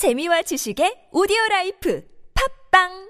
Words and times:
재미와 0.00 0.40
지식의 0.48 1.12
오디오 1.12 1.36
life. 1.50 2.00
팟빵 2.32 3.09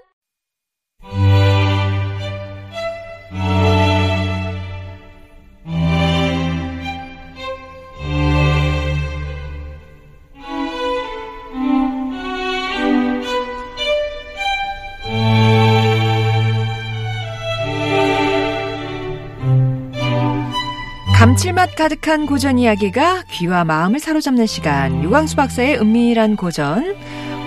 가득한 21.81 22.27
고전 22.27 22.59
이야기가 22.59 23.23
귀와 23.31 23.63
마음을 23.63 23.99
사로잡는 23.99 24.45
시간. 24.45 25.03
유광수 25.03 25.35
박사의 25.35 25.79
은밀한 25.79 26.35
고전. 26.35 26.95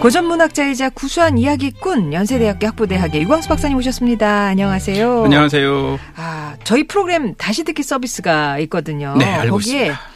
고전 0.01 0.27
문학자이자 0.27 0.91
구수한 0.91 1.39
이야기꾼 1.39 2.13
연세대학교 2.13 2.67
학부대학의 2.67 3.23
유광수 3.23 3.49
박사님 3.49 3.77
오셨습니다. 3.77 4.47
안녕하세요. 4.47 5.27
안녕하세요. 5.27 6.01
아, 6.17 6.57
저희 6.65 6.85
프로그램 6.85 7.37
다시 7.37 7.63
듣기 7.63 7.85
서비스가 7.85 8.59
있거든요. 8.59 9.15
네, 9.17 9.25
알고 9.25 9.59
거기에 9.59 9.83
있습니다. 9.83 10.14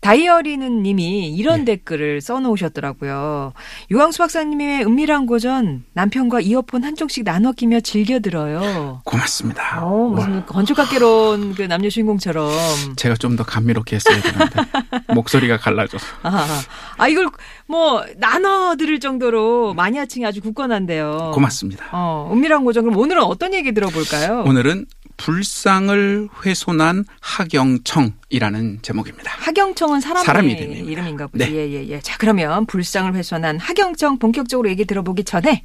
다이어리는 0.00 0.82
님이 0.82 1.28
이런 1.34 1.64
네. 1.64 1.76
댓글을 1.76 2.20
써놓으셨더라고요. 2.20 3.52
유광수 3.90 4.18
박사님의 4.18 4.84
은밀한 4.84 5.26
고전 5.26 5.84
남편과 5.92 6.40
이어폰 6.40 6.84
한쪽씩 6.84 7.24
나눠 7.24 7.52
끼며 7.52 7.80
즐겨 7.80 8.18
들어요. 8.18 9.02
고맙습니다. 9.04 9.84
어, 9.84 10.08
무슨 10.08 10.44
건축학개론 10.46 11.54
그 11.54 11.62
남녀 11.62 11.88
주인공처럼. 11.88 12.50
제가 12.96 13.14
좀 13.16 13.30
더 13.36 13.44
감미롭게 13.44 13.94
했어야 13.96 14.20
되는데 14.20 14.60
목소리가 15.14 15.56
갈라져서 15.56 16.04
아, 16.24 16.60
아, 16.98 17.06
이걸 17.08 17.28
뭐 17.68 18.04
나눠 18.16 18.74
들을 18.74 18.98
정도로 18.98 19.72
마니아층이 19.74 20.26
아주 20.26 20.40
굳건한데요. 20.40 21.30
고맙습니다. 21.32 21.86
어, 21.92 22.28
은밀한 22.32 22.64
고전. 22.64 22.82
그럼 22.84 22.98
오늘은 22.98 23.22
어떤 23.22 23.54
얘기 23.54 23.72
들어볼까요? 23.72 24.42
오늘은 24.46 24.86
불상을 25.20 26.28
훼손한 26.46 27.04
하경청이라는 27.20 28.78
제목입니다. 28.80 29.30
하경청은 29.30 30.00
사람의 30.00 30.24
사람 30.24 30.48
이름입니다. 30.48 30.90
이름인가 30.90 31.26
보지. 31.26 31.44
네. 31.44 31.52
예, 31.52 31.70
예, 31.72 31.88
예. 31.88 32.00
자, 32.00 32.16
그러면 32.18 32.64
불상을 32.64 33.14
훼손한 33.14 33.58
하경청 33.58 34.18
본격적으로 34.18 34.70
얘기 34.70 34.86
들어보기 34.86 35.24
전에 35.24 35.64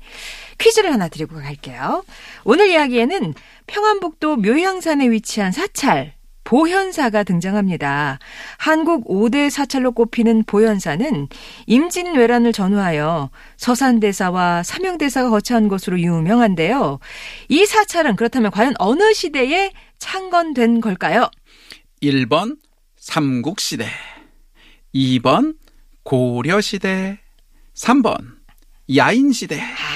퀴즈를 0.58 0.92
하나 0.92 1.08
드리고 1.08 1.38
갈게요. 1.38 2.04
오늘 2.44 2.68
이야기에는 2.68 3.34
평안북도 3.68 4.38
묘향산에 4.38 5.10
위치한 5.10 5.54
사찰, 5.54 6.15
보현사가 6.46 7.24
등장합니다. 7.24 8.20
한국 8.58 9.08
5대 9.10 9.50
사찰로 9.50 9.92
꼽히는 9.92 10.44
보현사는 10.46 11.28
임진왜란을 11.66 12.54
전후하여 12.54 13.30
서산대사와 13.58 14.64
삼영대사가 14.64 15.30
거처한 15.30 15.68
곳으로 15.68 16.00
유명한데요. 16.00 17.00
이 17.50 17.66
사찰은 17.66 18.16
그렇다면 18.16 18.52
과연 18.52 18.76
어느 18.80 19.14
시대에 19.14 19.72
창건된 20.00 20.80
걸까요? 20.80 21.30
1번 22.02 22.58
삼국시대 22.98 23.88
2번 24.94 25.56
고려시대 26.04 27.20
3번 27.74 28.18
야인시대 28.96 29.60
아, 29.60 29.66
자, 29.66 29.95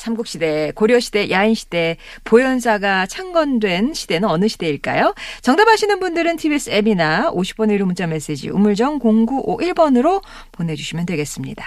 삼국시대, 0.00 0.72
고려시대, 0.74 1.30
야인시대, 1.30 1.96
보현사가 2.24 3.06
창건된 3.06 3.92
시대는 3.94 4.28
어느 4.28 4.48
시대일까요? 4.48 5.14
정답 5.42 5.68
아시는 5.68 6.00
분들은 6.00 6.36
TBS 6.38 6.70
앱이나 6.70 7.30
50번의 7.32 7.78
1호 7.78 7.84
문자 7.84 8.06
메시지 8.06 8.48
우물정 8.48 8.98
0951번으로 8.98 10.22
보내주시면 10.52 11.06
되겠습니다. 11.06 11.64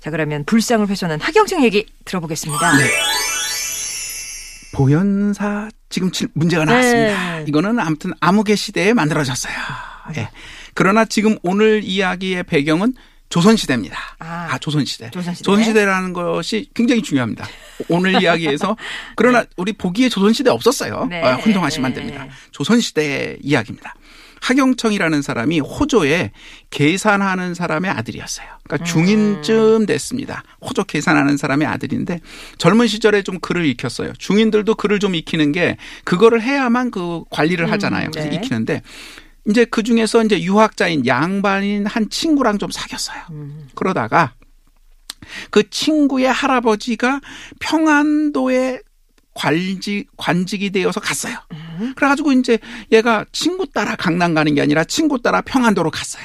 자, 0.00 0.10
그러면 0.10 0.44
불상을 0.44 0.86
훼손한 0.88 1.20
하경청 1.20 1.62
얘기 1.64 1.86
들어보겠습니다. 2.04 2.76
네. 2.76 2.84
보현사 4.72 5.68
지금 5.88 6.10
질- 6.12 6.28
문제가 6.34 6.64
나왔습니다. 6.64 7.38
네. 7.38 7.44
이거는 7.48 7.78
아무튼 7.80 8.12
암흑의 8.20 8.56
시대에 8.56 8.92
만들어졌어요. 8.94 9.54
예. 10.16 10.28
그러나 10.74 11.04
지금 11.04 11.36
오늘 11.42 11.82
이야기의 11.82 12.44
배경은 12.44 12.94
조선시대입니다. 13.30 13.96
아, 14.18 14.48
아, 14.50 14.58
조선시대. 14.58 15.10
조선시대. 15.10 15.84
라는 15.84 16.12
것이 16.12 16.68
굉장히 16.74 17.00
중요합니다. 17.00 17.46
오늘 17.88 18.20
이야기에서 18.20 18.76
그러나 19.16 19.44
우리 19.56 19.72
보기에 19.72 20.08
조선시대 20.08 20.50
없었어요. 20.50 21.06
네. 21.08 21.22
어, 21.22 21.36
혼동하시면 21.36 21.86
안 21.86 21.94
됩니다. 21.94 22.26
조선시대 22.50 23.38
이야기입니다. 23.40 23.94
하경청이라는 24.40 25.22
사람이 25.22 25.60
호조에 25.60 26.32
계산하는 26.70 27.54
사람의 27.54 27.90
아들이었어요. 27.90 28.46
그러니까 28.64 28.84
중인쯤 28.86 29.86
됐습니다. 29.86 30.42
호조 30.62 30.84
계산하는 30.84 31.36
사람의 31.36 31.68
아들인데 31.68 32.20
젊은 32.58 32.86
시절에 32.86 33.22
좀 33.22 33.38
글을 33.38 33.66
익혔어요. 33.66 34.14
중인들도 34.18 34.74
글을 34.74 34.98
좀 34.98 35.14
익히는 35.14 35.52
게 35.52 35.76
그거를 36.04 36.42
해야만 36.42 36.90
그 36.90 37.22
관리를 37.30 37.70
하잖아요. 37.72 38.06
음, 38.06 38.10
그래서 38.12 38.30
네. 38.30 38.36
익히는데 38.36 38.82
이제 39.50 39.64
그 39.64 39.82
중에서 39.82 40.22
이제 40.22 40.40
유학자인 40.42 41.06
양반인 41.06 41.86
한 41.86 42.08
친구랑 42.08 42.58
좀 42.58 42.70
사귀었어요. 42.70 43.22
음. 43.30 43.68
그러다가 43.74 44.34
그 45.50 45.68
친구의 45.68 46.26
할아버지가 46.32 47.20
평안도에 47.58 48.80
관직, 49.34 50.08
관직이 50.16 50.70
되어서 50.70 51.00
갔어요. 51.00 51.36
음. 51.52 51.92
그래가지고 51.96 52.32
이제 52.32 52.58
얘가 52.92 53.24
친구 53.32 53.66
따라 53.66 53.96
강남 53.96 54.34
가는 54.34 54.54
게 54.54 54.60
아니라 54.60 54.84
친구 54.84 55.20
따라 55.20 55.40
평안도로 55.40 55.90
갔어요. 55.90 56.24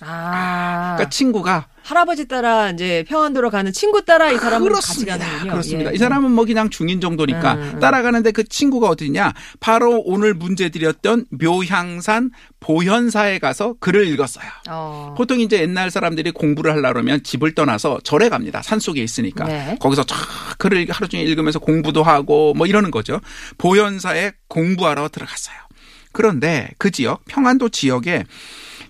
아, 0.00 0.94
그러니까 0.96 1.10
친구가 1.10 1.68
할아버지 1.84 2.26
따라 2.26 2.70
이제 2.70 3.04
평안도로 3.06 3.50
가는 3.50 3.70
친구 3.70 4.02
따라 4.04 4.30
이 4.30 4.38
사람은 4.38 4.72
같이 4.72 5.04
그렇습니다. 5.04 5.18
가는군요. 5.18 5.50
그렇습니다. 5.50 5.90
예. 5.90 5.94
이 5.94 5.98
사람은 5.98 6.30
뭐 6.30 6.46
그냥 6.46 6.70
중인 6.70 6.98
정도니까 7.02 7.54
음, 7.54 7.72
음. 7.74 7.78
따라가는데 7.78 8.32
그 8.32 8.42
친구가 8.42 8.88
어디냐? 8.88 9.34
바로 9.60 10.00
오늘 10.06 10.32
문제 10.32 10.70
드렸던 10.70 11.26
묘향산 11.30 12.30
보현사에 12.60 13.38
가서 13.38 13.74
글을 13.80 14.08
읽었어요. 14.08 14.46
어. 14.70 15.14
보통 15.16 15.40
이제 15.40 15.60
옛날 15.60 15.90
사람들이 15.90 16.30
공부를 16.30 16.72
하려고 16.72 16.94
그러면 16.94 17.22
집을 17.22 17.54
떠나서 17.54 18.00
절에 18.02 18.30
갑니다. 18.30 18.62
산 18.62 18.78
속에 18.78 19.02
있으니까. 19.02 19.44
네. 19.44 19.76
거기서 19.78 20.04
쫙 20.04 20.16
글을 20.58 20.86
하루 20.88 21.06
종일 21.06 21.28
읽으면서 21.28 21.58
공부도 21.58 22.02
하고 22.02 22.54
뭐 22.54 22.66
이러는 22.66 22.90
거죠. 22.90 23.20
보현사에 23.58 24.32
공부하러 24.48 25.10
들어갔어요. 25.10 25.56
그런데 26.12 26.70
그 26.78 26.90
지역, 26.90 27.24
평안도 27.26 27.68
지역에 27.70 28.24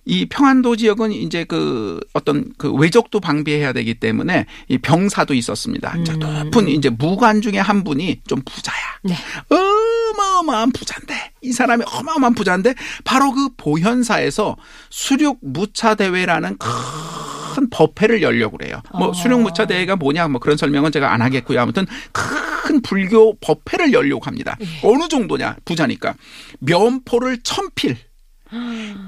이 0.06 0.26
평안도 0.26 0.76
지역은 0.76 1.12
이제 1.12 1.44
그 1.44 1.98
어떤 2.12 2.52
그 2.58 2.72
외적도 2.72 3.20
방비해야 3.20 3.72
되기 3.72 3.94
때문에 3.94 4.46
이 4.68 4.78
병사도 4.78 5.34
있었습니다. 5.34 5.94
음. 5.96 6.04
높은 6.18 6.68
이제 6.68 6.90
무관 6.90 7.40
중에 7.40 7.58
한 7.58 7.84
분이 7.84 8.20
좀 8.26 8.42
부자야. 8.44 8.76
네. 9.02 9.14
어마어마한 9.48 10.72
부자인데 10.72 11.32
이 11.42 11.52
사람이 11.52 11.84
어마어마한 11.86 12.34
부자인데 12.34 12.74
바로 13.04 13.32
그 13.32 13.48
보현사에서 13.56 14.56
수륙 14.90 15.38
무차 15.40 15.94
대회라는 15.94 16.58
큰 16.58 17.70
법회를 17.70 18.20
열려고 18.22 18.58
그래요. 18.58 18.82
뭐 18.92 19.08
어. 19.08 19.12
수륙 19.12 19.40
무차 19.40 19.66
대회가 19.66 19.96
뭐냐 19.96 20.28
뭐 20.28 20.40
그런 20.40 20.56
설명은 20.56 20.92
제가 20.92 21.12
안 21.12 21.22
하겠고요. 21.22 21.60
아무튼 21.60 21.86
큰 22.12 22.82
불교 22.82 23.34
법회를 23.40 23.92
열려고 23.92 24.24
합니다. 24.24 24.56
예. 24.60 24.66
어느 24.82 25.08
정도냐 25.08 25.56
부자니까 25.64 26.14
면포를 26.60 27.38
천필, 27.42 27.96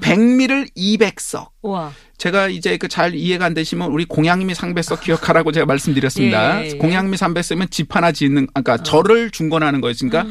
백미를 0.01 0.67
200석. 0.75 1.49
우와. 1.61 1.91
제가 2.17 2.47
이제 2.47 2.77
그 2.77 2.87
잘 2.87 3.13
이해가 3.15 3.45
안 3.45 3.53
되시면 3.53 3.91
우리 3.91 4.05
공양미 4.05 4.53
상배석 4.55 5.01
기억하라고 5.01 5.51
제가 5.51 5.65
말씀드렸습니다. 5.65 6.63
예, 6.63 6.69
예. 6.69 6.77
공양미 6.77 7.17
상배석이면 7.17 7.69
집 7.69 7.95
하나 7.95 8.11
짓는, 8.11 8.47
아까 8.53 8.77
절을 8.77 9.31
중건하는 9.31 9.81
거였으니까 9.81 10.25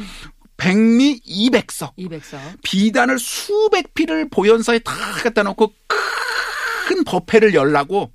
백미 0.57 1.21
200석. 1.27 1.95
200석. 1.97 2.37
비단을 2.63 3.19
수백 3.19 3.93
피를 3.93 4.27
보현사에 4.29 4.79
다 4.79 4.93
갖다 5.23 5.43
놓고 5.43 5.71
큰 6.87 7.03
법회를 7.03 7.53
열라고 7.53 8.11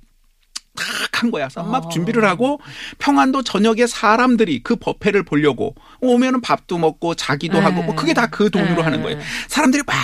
딱한 0.75 1.31
거야. 1.31 1.47
막 1.55 1.85
어. 1.85 1.89
준비를 1.89 2.25
하고 2.25 2.59
평안도 2.97 3.43
저녁에 3.43 3.85
사람들이 3.87 4.61
그 4.63 4.75
법회를 4.75 5.23
보려고 5.23 5.75
오면은 6.01 6.41
밥도 6.41 6.77
먹고 6.79 7.13
자기도 7.15 7.59
네. 7.59 7.63
하고 7.63 7.83
뭐 7.83 7.95
그게 7.95 8.13
다 8.13 8.27
그 8.27 8.49
돈으로 8.49 8.75
네. 8.77 8.81
하는 8.81 9.01
거예요. 9.03 9.19
사람들이 9.47 9.83
막 9.85 9.95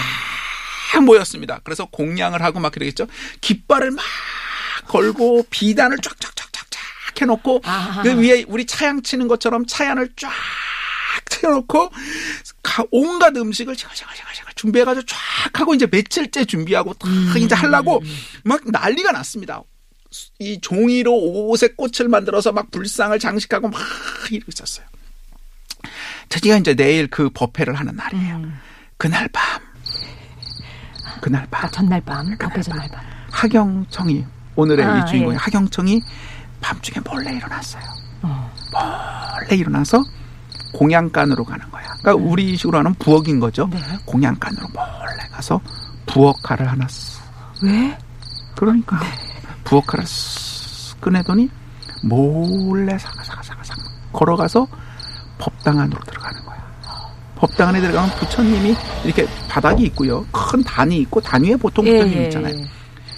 모였습니다. 0.98 1.60
그래서 1.64 1.86
공양을 1.86 2.42
하고 2.42 2.60
막 2.60 2.72
그러겠죠. 2.72 3.08
깃발을 3.42 3.92
막 3.92 4.04
걸고 4.88 5.46
비단을 5.50 5.98
쫙쫙쫙쫙쫙 5.98 7.22
해놓고 7.22 7.62
아하. 7.66 8.02
그 8.04 8.18
위에 8.20 8.46
우리 8.48 8.66
차양 8.66 9.02
치는 9.04 9.28
것처럼 9.28 9.66
차ян을 9.66 10.10
쫙 10.16 10.32
가- 12.64 12.84
온갖 12.92 13.36
음식을 13.36 13.76
샤가샤가샤가 13.76 14.52
준비해가지고 14.56 15.06
쫙 15.06 15.18
하고 15.60 15.74
이제 15.74 15.86
며칠째 15.88 16.46
준비하고 16.46 16.94
다 16.96 17.08
음. 17.08 17.34
이제 17.38 17.56
하려고 17.56 18.02
막 18.44 18.62
난리가 18.66 19.12
났습니다. 19.12 19.62
이 20.40 20.60
종이로 20.62 21.14
옷에 21.50 21.70
꽃을 21.70 22.10
만들어서 22.10 22.52
막 22.52 22.72
불상을 22.72 23.18
장식하고 23.20 23.70
막 23.70 23.80
이러고 24.32 24.52
있었어요. 24.54 24.86
드디어 26.30 26.58
이제 26.58 26.74
내일 26.76 27.08
그 27.08 27.30
법회를 27.30 27.76
하는 27.76 27.96
날이에요. 27.96 28.36
음. 28.38 28.60
그날 28.98 29.28
밤, 29.30 29.62
그날 31.22 31.46
밤 31.52 31.66
아, 31.66 31.70
전날 31.70 32.02
밤. 32.02 32.26
법회 32.38 32.62
전날 32.62 32.88
밤. 32.90 33.02
하경청이 33.32 34.26
오늘의 34.56 34.86
아, 34.86 35.00
이 35.00 35.06
주인공이 35.06 35.36
예. 35.36 35.38
하경청이 35.38 36.02
밤중에 36.62 37.02
몰래 37.10 37.32
일어났어요. 37.36 37.84
몰래 38.22 39.56
일어나서 39.56 40.04
공양간으로 40.74 41.44
가는 41.44 41.70
거야. 41.72 41.84
그러니까 42.02 42.14
우리 42.30 42.56
식으로 42.56 42.80
하는 42.80 42.94
부엌인 42.96 43.40
거죠. 43.40 43.68
네. 43.72 43.80
공양간으로 44.06 44.68
몰래 44.74 45.28
가서 45.32 45.60
부엌칼을 46.06 46.68
하나 46.70 46.88
쓰. 46.88 47.20
왜? 47.64 47.98
그러니까 48.56 49.00
부엌칼을 49.64 50.04
쓱 50.06 51.00
꺼내더니 51.02 51.50
몰래 52.04 52.98
사가사가사가사 52.98 53.76
걸어가서 54.14 54.68
법당 55.38 55.80
안으로 55.80 56.02
들어가는 56.04 56.46
거야. 56.46 56.69
법당 57.40 57.70
안에 57.70 57.80
들어가면 57.82 58.16
부처님이 58.18 58.76
이렇게 59.06 59.26
바닥이 59.48 59.84
있고요. 59.86 60.26
큰 60.32 60.62
단이 60.64 60.98
있고 61.00 61.22
단 61.22 61.44
위에 61.44 61.56
보통 61.56 61.88
예, 61.88 61.94
부처님 61.94 62.18
예, 62.18 62.24
있잖아요. 62.26 62.56
예. 62.56 62.64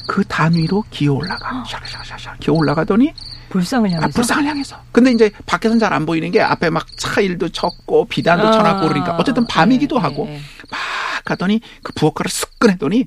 그단 0.08 0.54
위로 0.54 0.84
기어 0.90 1.14
올라가. 1.14 1.64
샤샤샤샤 1.66 2.36
기어 2.40 2.54
올라가더니 2.54 3.14
불상을 3.50 3.90
아, 3.90 3.94
향해서. 3.94 4.10
불상을 4.16 4.46
향해서. 4.46 4.78
근데 4.92 5.12
이제 5.12 5.32
밖에서는 5.46 5.80
잘안 5.80 6.06
보이는 6.06 6.30
게 6.32 6.42
앞에 6.42 6.70
막 6.70 6.86
차일도 6.98 7.50
쳤고 7.50 8.06
비단도 8.06 8.48
아, 8.48 8.52
쳐놨고 8.52 8.88
그러니까 8.88 9.16
어쨌든 9.18 9.46
밤이기도 9.48 9.96
예, 9.98 10.00
하고 10.00 10.26
예, 10.28 10.36
예. 10.36 10.42
막 10.70 10.80
가더니 11.26 11.60
그 11.84 11.94
부엌가를 11.94 12.30
쓱 12.30 12.60
꺼내더니 12.60 13.06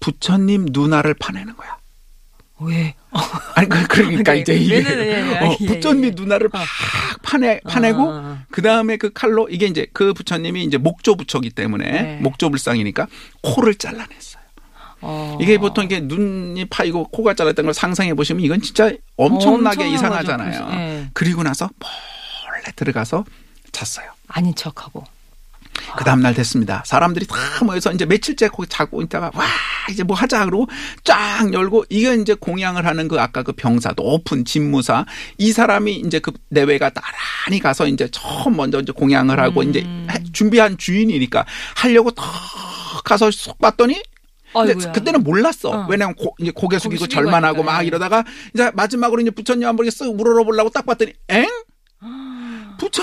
부처님 0.00 0.66
누나를 0.70 1.14
파내는 1.14 1.56
거야. 1.56 1.76
왜? 2.60 2.94
아니 3.54 3.68
그- 3.68 3.86
그러니까 3.88 4.32
네, 4.32 4.40
이제 4.40 4.54
이게 4.54 4.82
네, 4.82 4.94
네, 4.94 5.04
네, 5.04 5.22
네. 5.22 5.46
어, 5.46 5.56
예, 5.60 5.66
부처님 5.66 6.04
예. 6.04 6.10
누나를 6.10 6.48
팍 6.48 6.64
파내 7.22 7.60
파내고 7.66 8.10
아. 8.12 8.44
그 8.50 8.62
다음에 8.62 8.96
그 8.96 9.12
칼로 9.12 9.48
이게 9.48 9.66
이제 9.66 9.86
그 9.92 10.12
부처님이 10.14 10.64
이제 10.64 10.76
목조 10.78 11.16
부처기 11.16 11.50
때문에 11.50 11.90
네. 12.02 12.18
목조 12.22 12.50
불상이니까 12.50 13.06
코를 13.42 13.74
잘라냈어요. 13.74 14.42
어. 15.00 15.36
이게 15.40 15.58
보통 15.58 15.84
이게 15.84 16.00
눈이 16.00 16.64
파이고 16.66 17.08
코가 17.08 17.34
잘랐던 17.34 17.66
걸 17.66 17.74
상상해 17.74 18.14
보시면 18.14 18.42
이건 18.42 18.62
진짜 18.62 18.90
엄청나게 19.16 19.88
이상하잖아요. 19.90 20.68
예. 20.72 21.10
그리고 21.12 21.42
나서 21.42 21.68
몰래 21.78 22.72
들어가서 22.74 23.24
잤어요. 23.72 24.06
아닌 24.28 24.54
척하고. 24.54 25.04
그 25.96 26.04
다음날 26.04 26.34
됐습니다. 26.34 26.82
사람들이 26.86 27.26
다 27.26 27.36
모여서 27.64 27.92
이제 27.92 28.04
며칠째 28.06 28.48
거기 28.48 28.68
자고 28.68 29.02
있다가 29.02 29.30
와 29.34 29.44
이제 29.90 30.02
뭐 30.02 30.16
하자 30.16 30.44
그러고 30.46 30.66
쫙 31.04 31.52
열고 31.52 31.84
이게 31.90 32.14
이제 32.14 32.34
공양을 32.34 32.86
하는 32.86 33.08
그 33.08 33.20
아까 33.20 33.42
그 33.42 33.52
병사 33.52 33.92
높은 33.96 34.44
집무사 34.44 35.04
이 35.38 35.52
사람이 35.52 35.94
이제 36.06 36.18
그 36.18 36.32
내외가 36.48 36.90
나란히 36.90 37.60
가서 37.60 37.86
이제 37.86 38.08
처음 38.10 38.56
먼저 38.56 38.80
이제 38.80 38.92
공양을 38.92 39.38
하고 39.40 39.60
음. 39.62 39.70
이제 39.70 39.80
해- 39.80 40.24
준비한 40.32 40.76
주인이니까 40.78 41.44
하려고 41.76 42.10
탁 42.10 42.24
가서 43.04 43.30
쏙 43.30 43.58
봤더니 43.58 44.00
근데 44.52 44.72
아이고야. 44.72 44.92
그때는 44.92 45.24
몰랐어. 45.24 45.70
어. 45.70 45.86
왜냐면 45.90 46.14
고, 46.14 46.32
이제 46.38 46.52
고개 46.54 46.78
숙이고 46.78 47.08
절만하고 47.08 47.64
막 47.64 47.82
예. 47.82 47.86
이러다가 47.88 48.22
이제 48.54 48.70
마지막으로 48.72 49.20
이제 49.20 49.30
부처님 49.32 49.66
한번 49.66 49.84
이렇게 49.84 49.98
쓱 50.04 50.14
물어보려고 50.14 50.70
딱 50.70 50.86
봤더니 50.86 51.12
엥? 51.30 51.48
부처 52.84 53.02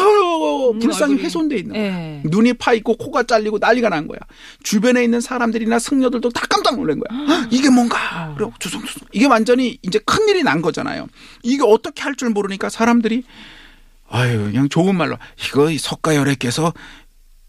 불상이 0.80 1.14
얼굴이. 1.14 1.24
훼손돼 1.26 1.58
있는 1.58 1.74
거야. 1.74 1.84
예. 1.84 2.22
눈이 2.26 2.54
파 2.54 2.74
있고 2.74 2.96
코가 2.98 3.24
잘리고 3.24 3.58
난리가 3.58 3.90
난 3.90 4.08
거야. 4.08 4.20
주변에 4.64 5.04
있는 5.04 5.22
사람들이나 5.22 5.80
승려들도 5.80 6.30
다 6.30 6.46
깜짝 6.50 6.76
놀란 6.78 7.00
거야. 7.00 7.18
헉, 7.28 7.48
이게 7.52 7.70
뭔가? 7.70 7.98
어. 8.30 8.36
그리고 8.38 8.54
주성주성. 8.60 9.08
이게 9.12 9.26
완전히 9.26 9.78
이제 9.82 10.00
큰 10.06 10.28
일이 10.30 10.44
난 10.44 10.62
거잖아요. 10.62 11.08
이게 11.44 11.64
어떻게 11.66 12.02
할 12.04 12.12
줄 12.16 12.30
모르니까 12.30 12.70
사람들이 12.70 13.24
아유 14.10 14.44
그냥 14.52 14.68
좋은 14.68 14.96
말로 14.96 15.18
이거 15.48 15.72
이 15.72 15.78
석가열애께서 15.78 16.74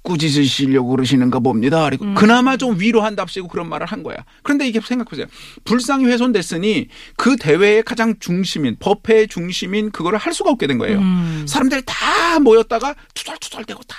꾸짖으시려고 0.02 0.90
그러시는가 0.90 1.38
봅니다. 1.40 1.84
그리고 1.84 2.04
음. 2.04 2.14
그나마 2.14 2.56
좀 2.56 2.78
위로한답시고 2.78 3.48
그런 3.48 3.68
말을 3.68 3.86
한 3.86 4.02
거야. 4.02 4.16
그런데 4.42 4.66
이게 4.66 4.80
생각해보세요. 4.80 5.26
불상이 5.64 6.04
훼손됐으니 6.06 6.88
그 7.16 7.36
대회의 7.36 7.82
가장 7.82 8.14
중심인 8.18 8.76
법회의 8.78 9.28
중심인 9.28 9.90
그거를 9.90 10.18
할 10.18 10.34
수가 10.34 10.50
없게 10.50 10.66
된 10.66 10.78
거예요. 10.78 10.98
음. 10.98 11.44
사람들이 11.48 11.82
다 11.86 12.38
모였다가 12.40 12.94
투덜투덜대고 13.14 13.82
다 13.84 13.96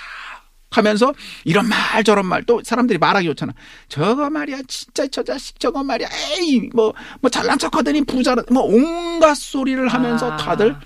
하면서 0.70 1.14
이런 1.44 1.68
말 1.68 2.02
저런 2.02 2.26
말 2.26 2.42
또 2.46 2.60
사람들이 2.64 2.98
말하기 2.98 3.26
좋잖아. 3.28 3.54
저거 3.88 4.28
말이야 4.28 4.62
진짜 4.66 5.06
저 5.06 5.22
자식 5.22 5.58
저거 5.60 5.82
말이야 5.84 6.08
에이 6.38 6.68
뭐뭐 6.74 7.30
잘난 7.30 7.58
척하더니 7.58 8.04
부자 8.04 8.34
뭐 8.50 8.62
온갖 8.64 9.34
소리를 9.36 9.86
하면서 9.88 10.32
아. 10.32 10.36
다들 10.36 10.76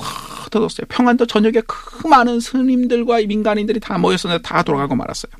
다 0.00 0.46
터졌어요. 0.50 0.86
평안도 0.88 1.26
저녁에 1.26 1.60
그 1.66 2.06
많은 2.06 2.40
스님들과 2.40 3.20
이 3.20 3.26
민간인들이 3.26 3.80
다 3.80 3.98
모였었는데 3.98 4.42
다 4.42 4.62
돌아가고 4.62 4.94
말았어요. 4.96 5.30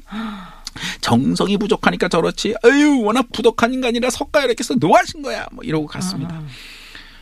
정성이 1.01 1.57
부족하니까 1.57 2.09
저렇지. 2.09 2.55
아유 2.63 3.01
워낙 3.03 3.27
부족한 3.33 3.75
인간이라 3.75 4.11
석가열애께서 4.11 4.75
노하신 4.79 5.23
거야. 5.23 5.47
뭐 5.53 5.65
이러고 5.65 5.87
갔습니다. 5.87 6.35
아. 6.35 6.45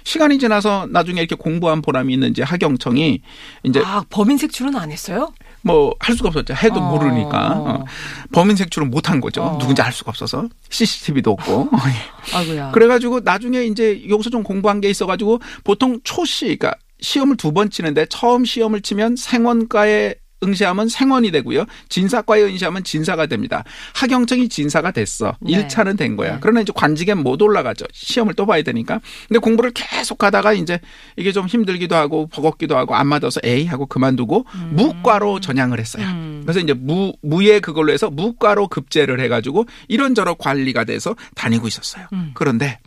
시간이 0.05 0.39
지나서 0.39 0.87
나중에 0.91 1.21
이렇게 1.21 1.35
공부한 1.35 1.83
보람이 1.83 2.15
있는 2.15 2.31
이제 2.31 2.43
하경청이 2.43 3.21
이제 3.65 3.83
아, 3.85 4.03
범인 4.09 4.39
색출은 4.39 4.75
안 4.75 4.91
했어요? 4.91 5.33
뭐 5.61 5.93
할 6.01 6.17
수가 6.17 6.29
없었죠. 6.29 6.55
해도 6.55 6.77
어. 6.81 6.91
모르니까 6.91 7.53
어. 7.59 7.85
범인 8.33 8.57
색출은 8.57 8.91
못 8.91 9.11
한 9.11 9.21
거죠. 9.21 9.43
어. 9.43 9.59
누군지 9.59 9.83
알 9.83 9.93
수가 9.93 10.11
없어서 10.11 10.49
CCTV도 10.71 11.33
없고. 11.33 11.71
아이고야. 12.33 12.71
그래가지고 12.71 13.21
나중에 13.21 13.65
이제 13.65 14.03
여기서 14.09 14.31
좀 14.31 14.43
공부한 14.43 14.81
게 14.81 14.89
있어가지고 14.89 15.41
보통 15.65 15.99
초시, 16.05 16.45
그러니까 16.57 16.75
시험을 17.01 17.37
두 17.37 17.53
번 17.53 17.71
치는데 17.71 18.07
처음 18.11 18.45
시험을 18.45 18.83
치면 18.83 19.17
생원과에 19.17 20.15
응시하면 20.45 20.89
생원이 20.89 21.33
되고요. 21.33 21.65
진사과에 21.89 22.43
응시하면 22.45 22.85
진사가 22.85 23.27
됩니다. 23.27 23.65
하경청이 23.95 24.49
진사가 24.49 24.93
됐어. 24.93 25.35
네. 25.41 25.51
일 25.53 25.67
1차는 25.67 25.99
된 25.99 26.15
거야. 26.15 26.35
네. 26.35 26.39
그러나 26.41 26.61
이제 26.61 26.73
관직에 26.73 27.15
못 27.15 27.43
올라가죠. 27.43 27.87
시험을 27.93 28.35
또 28.35 28.47
봐야 28.47 28.63
되니까. 28.63 29.01
근데 29.27 29.41
공부를 29.41 29.73
계속 29.73 30.23
하다가 30.23 30.53
이제 30.53 30.79
이게 31.17 31.33
좀 31.33 31.49
힘들기도 31.49 31.97
하고 31.97 32.29
버겁기도 32.29 32.77
하고 32.77 32.95
안 32.95 33.09
맞아서 33.09 33.41
에이 33.43 33.67
하고 33.67 33.87
그만두고 33.87 34.47
무과로 34.71 35.41
전향을 35.41 35.81
했어요. 35.81 36.07
음. 36.07 36.43
그래서 36.45 36.61
이제 36.61 36.73
무, 36.73 37.13
무에 37.21 37.59
그걸로 37.59 37.93
해서 37.93 38.09
무과로 38.09 38.69
급제를 38.69 39.19
해 39.19 39.27
가지고 39.27 39.67
이런저런 39.89 40.37
관리가 40.39 40.85
돼서 40.85 41.17
다니고 41.35 41.67
있었어요. 41.67 42.07
음. 42.13 42.31
그런데 42.35 42.79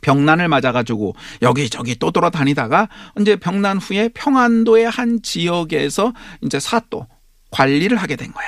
병난을 0.00 0.48
맞아가지고 0.48 1.14
여기저기 1.42 1.96
또 1.96 2.10
돌아다니다가 2.10 2.88
이제 3.20 3.36
병난 3.36 3.78
후에 3.78 4.10
평안도의 4.14 4.90
한 4.90 5.20
지역에서 5.22 6.12
이제 6.42 6.60
사또 6.60 7.06
관리를 7.50 7.96
하게 7.96 8.16
된 8.16 8.32
거야. 8.32 8.46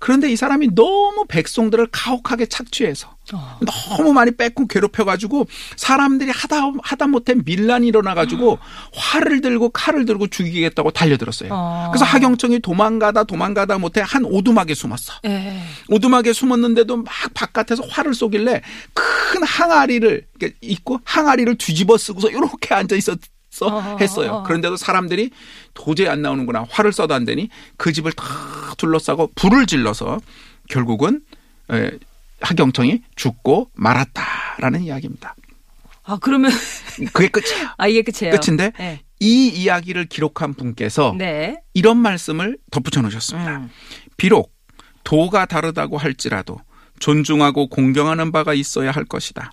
그런데 0.00 0.32
이 0.32 0.34
사람이 0.34 0.74
너무 0.74 1.26
백성들을 1.28 1.88
가혹하게 1.92 2.46
착취해서 2.46 3.14
어. 3.34 3.60
너무 3.60 4.14
많이 4.14 4.30
뺏고 4.30 4.66
괴롭혀가지고 4.66 5.46
사람들이 5.76 6.30
하다 6.30 6.72
하다 6.82 7.06
못해 7.06 7.34
밀란이 7.44 7.86
일어나가지고 7.86 8.58
활을 8.94 9.42
들고 9.42 9.68
칼을 9.68 10.06
들고 10.06 10.28
죽이겠다고 10.28 10.90
달려들었어요. 10.92 11.50
어. 11.52 11.90
그래서 11.92 12.06
하경청이 12.06 12.60
도망가다 12.60 13.24
도망가다 13.24 13.76
못해 13.76 14.00
한 14.02 14.24
오두막에 14.24 14.74
숨었어. 14.74 15.12
예. 15.26 15.60
오두막에 15.90 16.32
숨었는데도 16.32 16.96
막 16.96 17.06
바깥에서 17.34 17.84
활을 17.90 18.14
쏘길래 18.14 18.62
큰 18.94 19.42
항아리를 19.42 20.26
입고 20.62 21.00
항아리를 21.04 21.56
뒤집어 21.58 21.98
쓰고서 21.98 22.30
이렇게 22.30 22.74
앉아 22.74 22.96
있었 22.96 23.18
어 23.62 23.66
어, 23.66 23.96
했어요. 24.00 24.30
어. 24.32 24.42
그런데도 24.44 24.76
사람들이 24.76 25.30
도저히 25.74 26.08
안 26.08 26.22
나오는구나. 26.22 26.66
활을 26.70 26.92
쏴도 26.92 27.12
안 27.12 27.24
되니 27.24 27.48
그 27.76 27.92
집을 27.92 28.12
다 28.12 28.24
둘러싸고 28.78 29.32
불을 29.34 29.66
질러서 29.66 30.20
결국은 30.68 31.20
에, 31.72 31.90
하경청이 32.40 33.02
죽고 33.16 33.70
말았다라는 33.74 34.82
이야기입니다. 34.82 35.34
아, 36.04 36.18
그러면 36.20 36.50
그게 37.12 37.28
끝이에요. 37.28 37.68
아, 37.76 37.86
이게 37.86 38.02
끝이에요. 38.02 38.36
끝인데 38.38 38.72
네. 38.78 39.00
이 39.20 39.48
이야기를 39.48 40.06
기록한 40.06 40.54
분께서 40.54 41.14
네. 41.18 41.60
이런 41.74 41.98
말씀을 41.98 42.56
덧붙여 42.70 43.02
놓으셨습니다. 43.02 43.56
음. 43.58 43.70
비록 44.16 44.52
도가 45.04 45.46
다르다고 45.46 45.98
할지라도 45.98 46.58
존중하고 47.00 47.68
공경하는 47.68 48.32
바가 48.32 48.54
있어야 48.54 48.90
할 48.90 49.04
것이다. 49.04 49.52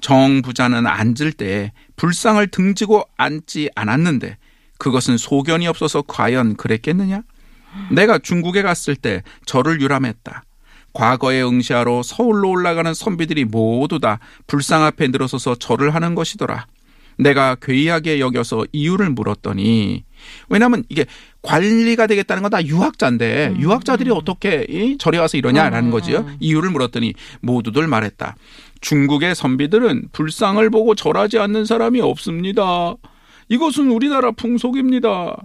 정부자는 0.00 0.86
앉을 0.86 1.32
때에 1.32 1.72
불상을 1.98 2.46
등지고 2.48 3.04
앉지 3.18 3.70
않았는데 3.74 4.38
그것은 4.78 5.18
소견이 5.18 5.66
없어서 5.66 6.02
과연 6.02 6.56
그랬겠느냐? 6.56 7.22
내가 7.90 8.18
중국에 8.18 8.62
갔을 8.62 8.96
때 8.96 9.22
절을 9.44 9.82
유람했다. 9.82 10.42
과거에 10.94 11.42
응시하러 11.42 12.02
서울로 12.02 12.50
올라가는 12.50 12.92
선비들이 12.94 13.44
모두 13.44 13.98
다 13.98 14.18
불상 14.46 14.84
앞에 14.84 15.08
늘어서서 15.08 15.56
절을 15.56 15.94
하는 15.94 16.14
것이더라. 16.14 16.66
내가 17.18 17.56
괴이하게 17.56 18.20
여겨서 18.20 18.64
이유를 18.72 19.10
물었더니 19.10 20.04
왜냐하면 20.48 20.84
이게 20.88 21.04
관리가 21.48 22.06
되겠다는 22.06 22.42
건 22.42 22.48
다 22.50 22.64
유학자인데 22.64 23.56
유학자들이 23.58 24.10
어떻게 24.10 24.64
이 24.68 24.96
절에 24.98 25.18
와서 25.18 25.36
이러냐라는 25.36 25.88
음, 25.88 25.90
거지요. 25.90 26.20
음. 26.20 26.36
이유를 26.40 26.70
물었더니 26.70 27.12
모두들 27.40 27.86
말했다. 27.86 28.36
중국의 28.80 29.34
선비들은 29.34 30.08
불상을 30.12 30.70
보고 30.70 30.94
절하지 30.94 31.38
않는 31.38 31.64
사람이 31.66 32.00
없습니다. 32.00 32.94
이것은 33.48 33.90
우리나라 33.90 34.30
풍속입니다. 34.30 35.36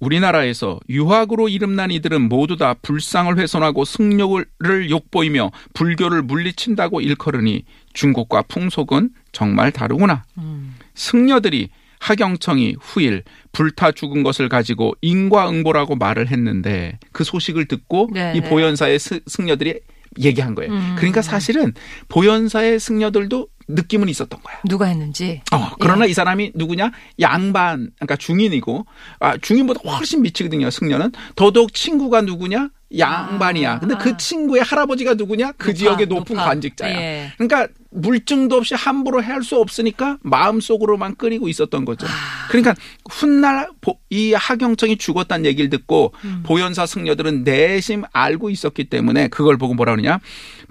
우리나라에서 0.00 0.78
유학으로 0.88 1.48
이름난 1.48 1.90
이들은 1.90 2.28
모두 2.28 2.56
다 2.56 2.74
불상을 2.80 3.36
훼손하고 3.36 3.84
승려를 3.84 4.90
욕보이며 4.90 5.50
불교를 5.74 6.22
물리친다고 6.22 7.00
일컬으니 7.00 7.64
중국과 7.94 8.42
풍속은 8.42 9.10
정말 9.32 9.72
다르구나. 9.72 10.22
음. 10.38 10.76
승려들이 10.94 11.70
하경청이 12.00 12.76
후일 12.80 13.24
불타 13.52 13.92
죽은 13.92 14.22
것을 14.22 14.48
가지고 14.48 14.94
인과응보라고 15.02 15.96
말을 15.96 16.28
했는데 16.30 16.98
그 17.12 17.24
소식을 17.24 17.66
듣고 17.66 18.10
네, 18.12 18.32
이 18.36 18.40
네. 18.40 18.48
보현사의 18.48 18.98
스- 18.98 19.20
승려들이 19.26 19.80
얘기한 20.20 20.54
거예요. 20.54 20.72
음. 20.72 20.94
그러니까 20.96 21.20
사실은 21.22 21.74
보현사의 22.08 22.80
승려들도 22.80 23.48
느낌은 23.68 24.08
있었던 24.08 24.40
거야. 24.42 24.56
누가 24.66 24.86
했는지. 24.86 25.42
어, 25.52 25.70
그러나 25.78 26.06
이 26.06 26.14
사람이 26.14 26.52
누구냐? 26.54 26.90
양반, 27.20 27.90
그러니까 27.96 28.16
중인이고, 28.16 28.86
아, 29.20 29.36
중인보다 29.36 29.80
훨씬 29.90 30.22
미치거든요, 30.22 30.70
승려는. 30.70 31.12
더더욱 31.36 31.74
친구가 31.74 32.22
누구냐? 32.22 32.70
양반이야. 32.96 33.80
근데 33.80 33.94
그 33.98 34.10
아. 34.10 34.16
친구의 34.16 34.62
할아버지가 34.62 35.14
누구냐? 35.14 35.52
그 35.58 35.68
높아, 35.68 35.76
지역의 35.78 36.06
높은 36.06 36.36
높아. 36.36 36.46
관직자야. 36.48 36.98
예. 37.00 37.32
그러니까 37.36 37.68
물증도 37.90 38.56
없이 38.56 38.74
함부로 38.74 39.20
할 39.22 39.42
수 39.42 39.56
없으니까 39.60 40.18
마음속으로만 40.22 41.16
끓이고 41.16 41.48
있었던 41.48 41.84
거죠. 41.84 42.06
아. 42.06 42.10
그러니까 42.48 42.74
훗날 43.10 43.68
보- 43.80 43.98
이 44.10 44.32
하경청이 44.32 44.96
죽었다는 44.96 45.44
얘기를 45.46 45.68
듣고 45.70 46.12
음. 46.24 46.42
보현사 46.44 46.86
승려들은 46.86 47.44
내심 47.44 48.04
알고 48.12 48.50
있었기 48.50 48.84
때문에 48.84 49.28
그걸 49.28 49.58
보고 49.58 49.74
뭐라 49.74 49.92
그러냐? 49.92 50.18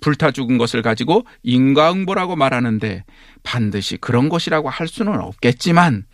불타 0.01 0.31
죽은 0.31 0.57
것을 0.57 0.81
가지고 0.81 1.25
인과응보라고 1.43 2.35
말하는데 2.35 3.03
반드시 3.43 3.97
그런 3.97 4.27
것이라고 4.29 4.69
할 4.69 4.87
수는 4.87 5.19
없겠지만 5.19 6.05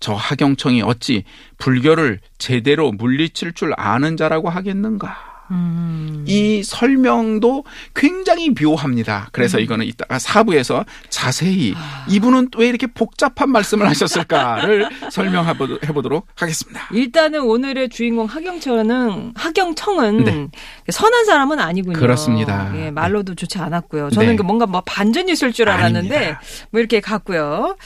저 0.00 0.14
하경청이 0.14 0.82
어찌 0.82 1.24
불교를 1.58 2.20
제대로 2.38 2.90
물리칠 2.92 3.52
줄 3.52 3.72
아는 3.76 4.16
자라고 4.16 4.48
하겠는가? 4.48 5.29
음. 5.50 6.24
이 6.26 6.62
설명도 6.62 7.64
굉장히 7.94 8.50
묘합니다. 8.50 9.28
그래서 9.32 9.58
음. 9.58 9.62
이거는 9.62 9.86
이따가 9.86 10.18
사부에서 10.18 10.84
자세히 11.08 11.74
아. 11.76 12.06
이분은 12.08 12.50
왜 12.56 12.68
이렇게 12.68 12.86
복잡한 12.86 13.50
말씀을 13.50 13.88
하셨을까를 13.88 14.88
설명해 15.10 15.54
보도록 15.54 16.26
하겠습니다. 16.36 16.88
일단은 16.92 17.40
오늘의 17.40 17.88
주인공 17.88 18.26
하경청은 18.26 19.32
하경청은 19.34 20.24
네. 20.24 20.48
선한 20.90 21.24
사람은 21.24 21.58
아니군요. 21.58 21.98
그렇습니다. 21.98 22.72
예, 22.76 22.90
말로도 22.90 23.34
좋지 23.34 23.58
않았고요. 23.58 24.10
저는 24.10 24.30
네. 24.30 24.36
그 24.36 24.42
뭔가 24.42 24.66
뭐 24.66 24.82
반전이 24.84 25.32
있을 25.32 25.52
줄 25.52 25.68
알았는데 25.68 26.16
아닙니다. 26.16 26.40
뭐 26.70 26.80
이렇게 26.80 27.00
갔고요. 27.00 27.76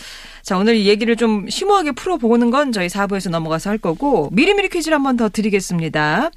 자, 0.45 0.59
오늘 0.59 0.77
이 0.77 0.89
얘기를 0.89 1.17
좀 1.17 1.49
심오하게 1.49 1.93
풀어보는 1.93 2.51
건 2.51 2.71
저희 2.71 2.89
4부에서 2.89 3.31
넘어가서 3.31 3.71
할 3.71 3.79
거고 3.79 4.29
미리미리 4.31 4.69
퀴즈를 4.69 4.95
한번 4.95 5.17
더 5.17 5.31
드리겠습니다. 5.31 6.31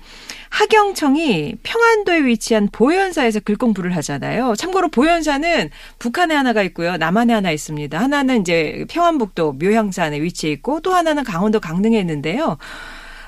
하경청이 0.50 1.56
평안도에 1.62 2.24
위치한 2.24 2.70
보현사에서 2.72 3.42
글공부를 3.42 3.94
하잖아요. 3.98 4.56
참고로 4.56 4.88
보현사는 4.88 5.70
북한에 6.00 6.34
하나가 6.36 6.64
있고요. 6.64 6.96
남한에 6.96 7.34
하나 7.34 7.52
있습니다. 7.52 8.00
하나는 8.00 8.40
이제 8.40 8.86
평안북도 8.90 9.58
묘향산에 9.60 10.22
위치해 10.22 10.54
있고 10.54 10.80
또 10.80 10.94
하나는 10.94 11.26
강원도 11.26 11.60
강릉에 11.60 12.00
있는데요. 12.00 12.58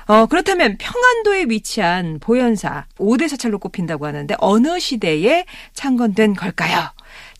어, 0.06 0.24
그렇다면 0.24 0.78
평안도에 0.78 1.44
위치한 1.50 2.18
보현사 2.20 2.86
5대 2.98 3.28
사찰로 3.28 3.58
꼽힌다고 3.58 4.06
하는데 4.06 4.34
어느 4.38 4.80
시대에 4.80 5.44
창건된 5.74 6.36
걸까요? 6.36 6.88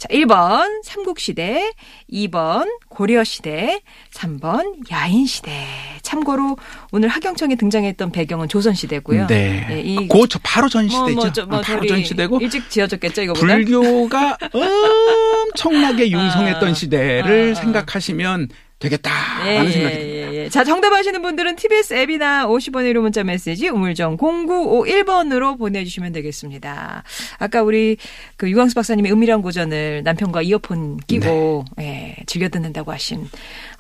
자, 0.01 0.09
1번 0.09 0.83
삼국시대, 0.83 1.73
2번 2.11 2.67
고려시대, 2.89 3.83
3번 4.15 4.91
야인시대. 4.91 5.53
참고로 6.01 6.57
오늘 6.91 7.11
하경청에 7.11 7.55
등장했던 7.57 8.11
배경은 8.11 8.49
조선시대고요. 8.49 9.27
네. 9.27 9.67
예, 9.71 9.81
이고 9.83 10.25
바로 10.43 10.71
전 10.71 10.87
뭐, 10.87 11.07
시대죠. 11.07 11.21
뭐, 11.21 11.33
저, 11.33 11.47
뭐 11.47 11.59
아, 11.59 11.61
바로 11.61 11.81
저리 11.81 11.89
전 11.89 12.05
시대고 12.05 12.39
일찍 12.41 12.71
지어졌겠죠, 12.71 13.23
이거보다. 13.25 13.47
불교가 13.47 14.39
엄청나게 14.55 16.09
융성했던 16.11 16.71
아, 16.71 16.75
시대를 16.75 17.49
아, 17.49 17.59
아. 17.59 17.63
생각하시면 17.63 18.49
되겠다라는 18.81 19.67
예, 19.67 19.71
생각이 19.71 19.95
예, 19.95 20.01
듭니다. 20.01 20.33
예, 20.33 20.45
예. 20.45 20.49
자, 20.49 20.65
정답 20.65 20.93
아시는 20.93 21.23
분들은 21.23 21.57
TBS 21.57 21.95
앱이나 21.95 22.47
50원의 22.47 22.93
1호 22.93 23.01
문자 23.01 23.23
메시지 23.23 23.69
우물정 23.69 24.17
0951번으로 24.17 25.59
보내주시면 25.59 26.13
되겠습니다. 26.13 27.05
아까 27.39 27.63
우리 27.63 27.99
그 28.37 28.51
유광수 28.51 28.75
박사님이 28.75 29.13
은밀한 29.13 29.43
고전을 29.43 30.03
남편과 30.03 30.43
이어폰 30.43 30.97
끼고 31.07 31.65
예, 31.81 32.17
즐겨 32.27 32.49
듣는다고 32.49 32.91
하신 32.93 33.29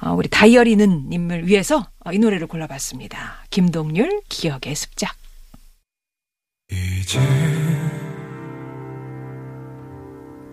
어, 0.02 0.12
우리 0.12 0.28
다이어리는 0.28 1.09
님을 1.09 1.47
위해서 1.47 1.88
어, 2.04 2.12
이 2.12 2.19
노래를 2.19 2.47
골라봤습니다. 2.47 3.45
김동률 3.50 4.21
기억의 4.28 4.75
습작. 4.75 5.14
이제 6.71 7.19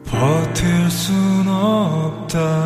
버틸 0.05 0.89
순 0.89 1.47
없다고 1.47 2.57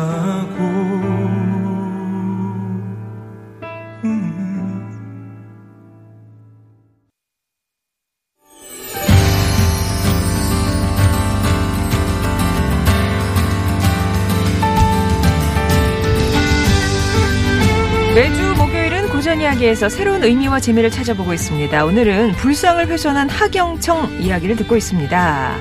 이야기에서 19.42 19.88
새로운 19.88 20.22
의미와 20.22 20.60
재미를 20.60 20.88
찾아보고 20.88 21.34
있습니다. 21.34 21.84
오늘은 21.84 22.32
불상을 22.36 22.86
훼손한 22.86 23.28
하경청 23.28 24.22
이야기를 24.22 24.54
듣고 24.54 24.76
있습니다. 24.76 25.56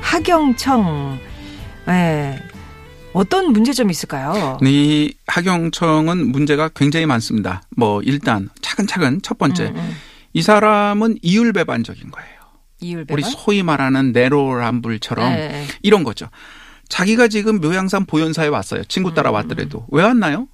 하경청, 0.00 1.20
예. 1.90 2.42
어떤 3.12 3.52
문제점이 3.52 3.92
있을까요? 3.92 4.58
이 4.62 5.14
하경청은 5.28 6.32
문제가 6.32 6.70
굉장히 6.70 7.06
많습니다. 7.06 7.62
뭐 7.76 8.02
일단 8.02 8.48
차근차근 8.62 9.22
첫 9.22 9.38
번째 9.38 9.66
음, 9.66 9.76
음. 9.76 9.96
이 10.32 10.42
사람은 10.42 11.18
이율배반적인 11.22 12.10
거예요. 12.10 12.38
이율배반? 12.80 13.14
우리 13.14 13.22
소위 13.22 13.62
말하는 13.62 14.10
내로남불처럼 14.10 15.32
예, 15.34 15.36
예. 15.36 15.66
이런 15.82 16.02
거죠. 16.02 16.26
자기가 16.88 17.28
지금 17.28 17.60
묘양산 17.60 18.06
보현사에 18.06 18.48
왔어요. 18.48 18.82
친구 18.84 19.14
따라 19.14 19.30
왔더라도 19.30 19.86
왜 19.92 20.02
왔나요? 20.02 20.48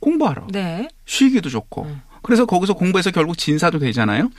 공부하러. 0.00 0.46
네. 0.52 0.88
쉬기도 1.06 1.48
좋고. 1.48 1.84
음. 1.84 2.02
그래서 2.22 2.46
거기서 2.46 2.74
공부해서 2.74 3.10
결국 3.10 3.38
진사도 3.38 3.78
되잖아요. 3.78 4.30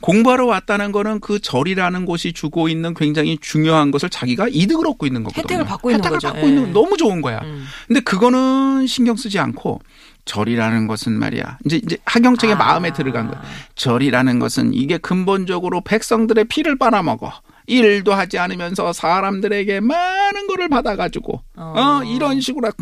공부하러 0.00 0.46
왔다는 0.46 0.92
거는 0.92 1.20
그 1.20 1.40
절이라는 1.40 2.06
곳이 2.06 2.32
주고 2.32 2.68
있는 2.68 2.94
굉장히 2.94 3.38
중요한 3.40 3.90
것을 3.90 4.08
자기가 4.08 4.48
이득을 4.50 4.86
얻고 4.86 5.06
있는 5.06 5.22
거거든요. 5.24 5.42
혜택을 5.42 5.64
받고 5.64 5.90
있는 5.90 6.00
혜택을 6.00 6.16
거죠. 6.16 6.32
받고 6.32 6.48
있는 6.48 6.62
예. 6.62 6.64
건 6.66 6.72
너무 6.72 6.96
좋은 6.96 7.20
거야. 7.20 7.40
음. 7.42 7.66
근데 7.86 8.00
그거는 8.00 8.86
신경 8.86 9.16
쓰지 9.16 9.38
않고 9.38 9.80
절이라는 10.24 10.86
것은 10.86 11.12
말이야. 11.18 11.58
이제 11.66 11.76
이제 11.76 11.98
하경청의 12.04 12.54
아. 12.54 12.58
마음에 12.58 12.92
들어간 12.92 13.28
거야. 13.28 13.42
절이라는 13.74 14.38
것은 14.38 14.72
이게 14.74 14.96
근본적으로 14.98 15.82
백성들의 15.82 16.44
피를 16.44 16.78
빨아먹어. 16.78 17.32
일도 17.66 18.12
하지 18.12 18.38
않으면서 18.38 18.92
사람들에게 18.92 19.80
많은 19.80 20.46
거를 20.48 20.68
받아가지고 20.68 21.42
어. 21.56 21.74
어, 21.76 22.04
이런 22.04 22.40
식으로 22.40 22.72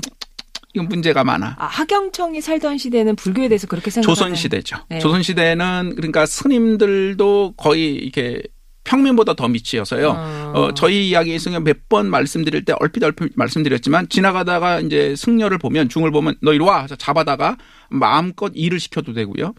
문제가 0.75 1.25
많아. 1.25 1.57
아, 1.59 1.67
하경청이 1.67 2.41
살던 2.41 2.79
시대는 2.79 3.17
불교에 3.17 3.49
대해서 3.49 3.67
그렇게 3.67 3.91
생각하는 3.91 4.15
조선 4.15 4.35
시대죠. 4.35 4.77
네. 4.89 4.99
조선 4.99 5.23
시대는 5.23 5.95
그러니까 5.97 6.27
스님들도 6.27 7.55
거의 7.57 7.95
이렇게 7.95 8.43
평민보다 8.85 9.35
더 9.35 9.49
미치어서요. 9.49 10.09
어. 10.11 10.53
어, 10.55 10.75
저희 10.75 11.09
이야기 11.11 11.35
있으면 11.35 11.63
몇번 11.63 12.09
말씀드릴 12.09 12.65
때 12.65 12.75
얼핏 12.81 13.05
얼핏 13.05 13.33
말씀드렸지만 13.35 14.09
지나가다가 14.09 14.81
이제 14.81 15.15
승려를 15.15 15.59
보면 15.59 15.89
중을 15.89 16.11
보면 16.11 16.37
너 16.41 16.55
이리 16.55 16.65
와. 16.65 16.87
잡아다가 16.87 17.59
마음껏 17.91 18.51
일을 18.55 18.81
시켜도 18.81 19.13
되고요. 19.13 19.55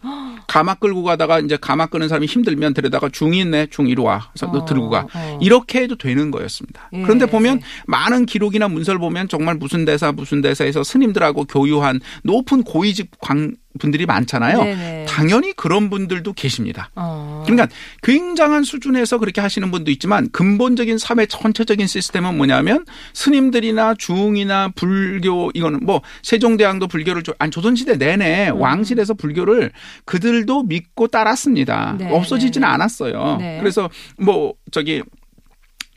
가마 0.50 0.74
끌고 0.74 1.04
가다가 1.04 1.38
이제 1.38 1.56
가마 1.56 1.86
끄는 1.86 2.08
사람이 2.08 2.26
힘들면 2.26 2.74
데려다가 2.74 3.08
중이 3.08 3.38
있네. 3.38 3.68
중 3.70 3.86
이리 3.86 4.02
와. 4.02 4.30
그래서 4.32 4.50
너 4.50 4.58
어, 4.58 4.64
들고 4.64 4.90
가. 4.90 5.06
어. 5.14 5.38
이렇게 5.40 5.82
해도 5.82 5.96
되는 5.96 6.32
거였습니다. 6.32 6.90
예. 6.92 7.02
그런데 7.02 7.26
보면 7.26 7.60
많은 7.86 8.26
기록이나 8.26 8.66
문서를 8.66 8.98
보면 8.98 9.28
정말 9.28 9.54
무슨 9.54 9.84
대사 9.84 10.10
무슨 10.10 10.40
대사에서 10.42 10.82
스님들하고 10.82 11.44
교유한 11.44 12.00
높은 12.24 12.64
고위직 12.64 13.12
광 13.20 13.54
분들이 13.78 14.04
많잖아요. 14.04 14.62
네네. 14.62 15.06
당연히 15.08 15.52
그런 15.52 15.90
분들도 15.90 16.32
계십니다. 16.32 16.90
어. 16.96 17.44
그러니까 17.46 17.68
굉장한 18.02 18.64
수준에서 18.64 19.18
그렇게 19.18 19.40
하시는 19.40 19.70
분도 19.70 19.90
있지만 19.92 20.28
근본적인 20.32 20.98
삶의 20.98 21.28
전체적인 21.28 21.86
시스템은 21.86 22.36
뭐냐면 22.36 22.84
스님들이나 23.14 23.94
중이나 23.94 24.70
불교 24.74 25.50
이거는 25.54 25.80
뭐 25.82 26.02
세종대왕도 26.22 26.88
불교를 26.88 27.22
조, 27.22 27.32
아니 27.38 27.50
조선시대 27.50 27.96
내내 27.96 28.48
왕실에서 28.48 29.14
불교를 29.14 29.70
그들도 30.04 30.64
믿고 30.64 31.06
따랐습니다. 31.08 31.92
음. 31.92 31.98
네, 31.98 32.10
없어지지는 32.10 32.66
네. 32.66 32.72
않았어요. 32.72 33.36
네. 33.38 33.58
그래서 33.60 33.88
뭐 34.18 34.54
저기 34.72 35.02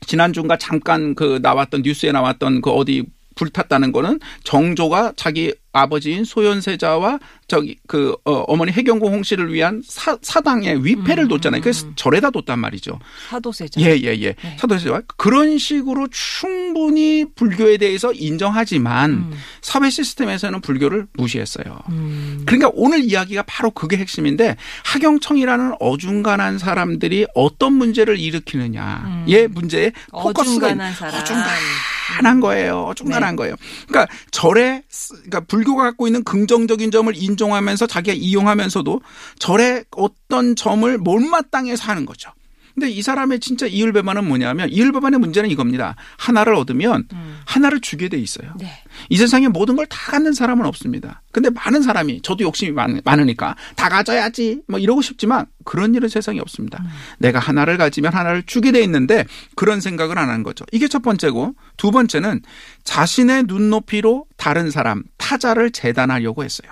지난주인가 0.06 0.58
잠깐 0.58 1.14
그 1.14 1.38
나왔던 1.42 1.82
뉴스에 1.82 2.12
나왔던 2.12 2.60
그 2.60 2.70
어디 2.70 3.04
불탔다는 3.34 3.92
거는 3.92 4.20
정조가 4.44 5.14
자기 5.16 5.52
아버지인 5.76 6.22
소현세자와 6.24 7.18
저기 7.48 7.76
그 7.88 8.14
어, 8.24 8.56
머니 8.56 8.70
해경공 8.70 9.12
홍씨를 9.12 9.52
위한 9.52 9.82
사, 9.84 10.16
사당의 10.22 10.84
위패를 10.84 11.26
뒀잖아요. 11.26 11.60
그래서 11.62 11.88
절에다 11.96 12.30
뒀단 12.30 12.60
말이죠. 12.60 13.00
사도세자. 13.28 13.80
예, 13.80 13.98
예, 14.04 14.22
예. 14.22 14.36
사도세자 14.58 15.02
그런 15.16 15.58
식으로 15.58 16.06
충분히 16.12 17.24
불교에 17.34 17.76
대해서 17.78 18.12
인정하지만 18.12 19.10
음. 19.10 19.32
사회 19.62 19.90
시스템에서는 19.90 20.60
불교를 20.60 21.08
무시했어요. 21.14 21.80
음. 21.88 22.42
그러니까 22.46 22.70
오늘 22.74 23.02
이야기가 23.02 23.42
바로 23.42 23.72
그게 23.72 23.96
핵심인데 23.96 24.56
하경청이라는 24.84 25.74
어중간한 25.80 26.58
사람들이 26.58 27.26
어떤 27.34 27.72
문제를 27.72 28.18
일으키느냐의 28.20 29.48
문제에 29.48 29.90
포커스가 30.12 30.68
있- 30.68 30.74
음. 30.74 30.80
어중간한 30.80 30.94
사람. 30.94 31.20
어중간 31.20 31.44
한 32.22 32.40
거예요. 32.40 32.84
어중간한 32.84 33.30
네. 33.30 33.36
거예요. 33.36 33.56
그러니까 33.88 34.12
절에 34.30 34.82
그러니까 35.12 35.40
불교가 35.40 35.84
갖고 35.84 36.06
있는 36.06 36.22
긍정적인 36.24 36.90
점을 36.90 37.12
인정하면서 37.14 37.86
자기가 37.86 38.14
이용하면서도 38.16 39.00
절의 39.38 39.84
어떤 39.90 40.56
점을 40.56 40.98
못마땅해서 40.98 41.84
하는 41.84 42.06
거죠. 42.06 42.30
근데 42.74 42.90
이 42.90 43.02
사람의 43.02 43.38
진짜 43.38 43.66
이율배반은 43.66 44.26
뭐냐면 44.26 44.68
이율배반의 44.68 45.20
문제는 45.20 45.48
이겁니다. 45.48 45.94
하나를 46.18 46.54
얻으면 46.54 47.08
하나를 47.44 47.80
주게 47.80 48.08
돼 48.08 48.18
있어요. 48.18 48.52
네. 48.58 48.82
이 49.08 49.16
세상에 49.16 49.48
모든 49.48 49.76
걸 49.76 49.84
다 49.86 50.10
갖는 50.12 50.32
사람은 50.32 50.64
없습니다. 50.66 51.22
근데 51.30 51.50
많은 51.50 51.82
사람이 51.82 52.22
저도 52.22 52.42
욕심이 52.44 52.72
많, 52.72 53.00
많으니까 53.04 53.54
다 53.76 53.88
가져야지 53.88 54.62
뭐 54.66 54.78
이러고 54.78 55.02
싶지만 55.02 55.46
그런 55.64 55.94
일은 55.94 56.08
세상에 56.08 56.40
없습니다. 56.40 56.82
내가 57.18 57.38
하나를 57.38 57.76
가지면 57.76 58.12
하나를 58.12 58.42
주게 58.44 58.72
돼 58.72 58.82
있는데 58.82 59.24
그런 59.56 59.80
생각을 59.80 60.18
안한 60.18 60.42
거죠. 60.42 60.64
이게 60.72 60.88
첫 60.88 61.02
번째고 61.02 61.54
두 61.76 61.90
번째는 61.90 62.40
자신의 62.84 63.44
눈높이로 63.46 64.26
다른 64.36 64.70
사람 64.70 65.02
타자를 65.18 65.70
재단하려고 65.70 66.44
했어요. 66.44 66.70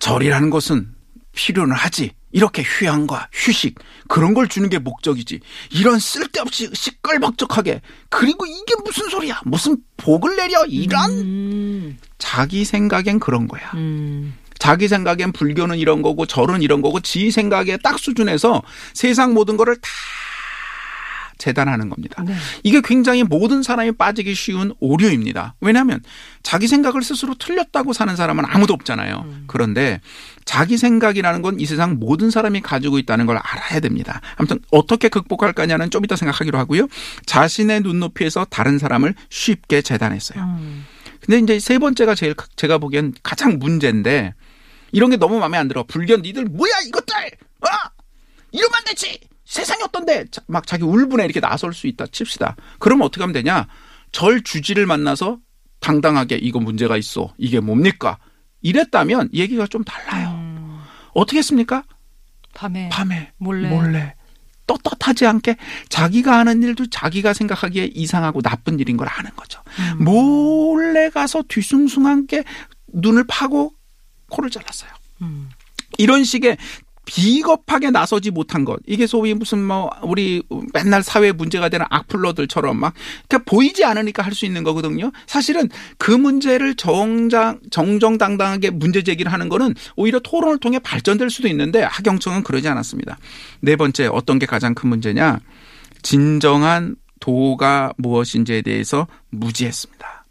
절이라는 0.00 0.50
것은 0.50 0.94
필요는 1.34 1.74
하지. 1.74 2.12
이렇게 2.36 2.62
휴양과 2.62 3.30
휴식 3.32 3.76
그런 4.08 4.34
걸 4.34 4.46
주는 4.46 4.68
게 4.68 4.78
목적이지. 4.78 5.40
이런 5.70 5.98
쓸데없이 5.98 6.68
시끌벅적하게 6.70 7.80
그리고 8.10 8.44
이게 8.44 8.74
무슨 8.84 9.08
소리야? 9.08 9.40
무슨 9.46 9.78
복을 9.96 10.36
내려? 10.36 10.62
이런 10.66 11.10
음. 11.12 11.98
자기 12.18 12.66
생각엔 12.66 13.20
그런 13.20 13.48
거야. 13.48 13.70
음. 13.72 14.34
자기 14.58 14.86
생각엔 14.86 15.32
불교는 15.32 15.78
이런 15.78 16.02
거고 16.02 16.26
절은 16.26 16.60
이런 16.60 16.82
거고 16.82 17.00
지 17.00 17.30
생각에 17.30 17.78
딱 17.78 17.98
수준에서 17.98 18.62
세상 18.92 19.32
모든 19.32 19.56
거를 19.56 19.74
다 19.76 19.88
재단하는 21.38 21.88
겁니다. 21.88 22.22
네. 22.26 22.34
이게 22.62 22.80
굉장히 22.82 23.22
모든 23.22 23.62
사람이 23.62 23.92
빠지기 23.92 24.34
쉬운 24.34 24.72
오류입니다. 24.80 25.54
왜냐하면 25.60 26.00
자기 26.42 26.66
생각을 26.68 27.02
스스로 27.02 27.34
틀렸다고 27.34 27.92
사는 27.92 28.14
사람은 28.16 28.44
아무도 28.46 28.72
없잖아요. 28.74 29.26
그런데 29.46 30.00
자기 30.44 30.76
생각이라는 30.78 31.42
건 31.42 31.56
이 31.58 31.66
세상 31.66 31.98
모든 31.98 32.30
사람이 32.30 32.60
가지고 32.60 32.98
있다는 32.98 33.26
걸 33.26 33.36
알아야 33.38 33.80
됩니다. 33.80 34.20
아무튼 34.36 34.58
어떻게 34.70 35.08
극복할 35.08 35.52
거냐는 35.52 35.90
좀 35.90 36.04
이따 36.04 36.16
생각하기로 36.16 36.58
하고요. 36.58 36.86
자신의 37.26 37.80
눈높이에서 37.80 38.44
다른 38.50 38.78
사람을 38.78 39.14
쉽게 39.30 39.82
재단했어요. 39.82 40.42
음. 40.42 40.84
근데 41.20 41.38
이제 41.38 41.58
세 41.58 41.78
번째가 41.78 42.14
제일 42.14 42.34
가- 42.34 42.46
제가 42.56 42.78
보기엔 42.78 43.14
가장 43.22 43.58
문제인데 43.58 44.34
이런 44.92 45.10
게 45.10 45.16
너무 45.16 45.38
마음에 45.40 45.58
안 45.58 45.66
들어. 45.68 45.82
불견 45.82 46.22
니들 46.22 46.44
뭐야 46.44 46.72
이것들? 46.86 47.14
어? 47.16 47.68
이러면 48.52 48.74
안 48.74 48.84
되지. 48.84 49.18
세상이 49.46 49.82
어떤데? 49.84 50.26
자- 50.30 50.42
막 50.48 50.66
자기 50.66 50.82
울분에 50.84 51.24
이렇게 51.24 51.40
나설 51.40 51.72
수 51.72 51.86
있다 51.86 52.06
칩시다. 52.08 52.56
그러면 52.78 53.06
어떻게 53.06 53.22
하면 53.22 53.32
되냐? 53.32 53.66
절 54.12 54.42
주지를 54.42 54.86
만나서 54.86 55.38
당당하게 55.80 56.36
이거 56.36 56.58
문제가 56.58 56.96
있어. 56.96 57.32
이게 57.38 57.60
뭡니까? 57.60 58.18
이랬다면 58.62 59.30
얘기가 59.32 59.66
좀 59.68 59.84
달라요. 59.84 60.30
음. 60.36 60.80
어떻게 61.14 61.38
했습니까? 61.38 61.84
밤에. 62.54 62.88
밤에 62.88 63.32
몰래. 63.38 63.68
몰래 63.68 64.14
떳떳하지 64.66 65.26
않게 65.26 65.56
자기가 65.90 66.36
하는 66.38 66.62
일도 66.62 66.90
자기가 66.90 67.32
생각하기에 67.34 67.90
이상하고 67.94 68.42
나쁜 68.42 68.80
일인 68.80 68.96
걸 68.96 69.06
아는 69.08 69.30
거죠. 69.36 69.62
음. 69.78 70.02
몰래 70.04 71.08
가서 71.10 71.44
뒤숭숭하게 71.46 72.42
눈을 72.94 73.24
파고 73.28 73.72
코를 74.28 74.50
잘랐어요. 74.50 74.90
음. 75.22 75.50
이런 75.98 76.24
식의 76.24 76.56
비겁하게 77.06 77.90
나서지 77.90 78.30
못한 78.30 78.64
것. 78.64 78.78
이게 78.86 79.06
소위 79.06 79.32
무슨 79.32 79.64
뭐 79.64 79.88
우리 80.02 80.42
맨날 80.74 81.02
사회 81.02 81.32
문제가 81.32 81.68
되는 81.70 81.86
악플러들처럼 81.88 82.78
막 82.78 82.92
그러니까 83.28 83.50
보이지 83.50 83.84
않으니까 83.84 84.22
할 84.22 84.36
수 84.36 84.44
있는 84.44 84.64
거거든요. 84.64 85.10
사실은 85.26 85.70
그 85.96 86.10
문제를 86.10 86.74
정장 86.74 87.58
정정당당하게 87.70 88.68
문제 88.68 89.02
제기를 89.02 89.32
하는 89.32 89.48
거는 89.48 89.74
오히려 89.96 90.18
토론을 90.18 90.58
통해 90.58 90.78
발전될 90.78 91.30
수도 91.30 91.48
있는데 91.48 91.82
하경청은 91.82 92.42
그러지 92.42 92.68
않았습니다. 92.68 93.16
네 93.60 93.76
번째 93.76 94.08
어떤 94.12 94.38
게 94.38 94.44
가장 94.44 94.74
큰 94.74 94.90
문제냐? 94.90 95.40
진정한 96.02 96.96
도가 97.20 97.94
무엇인지에 97.96 98.60
대해서 98.60 99.06
무지했습니다. 99.30 100.24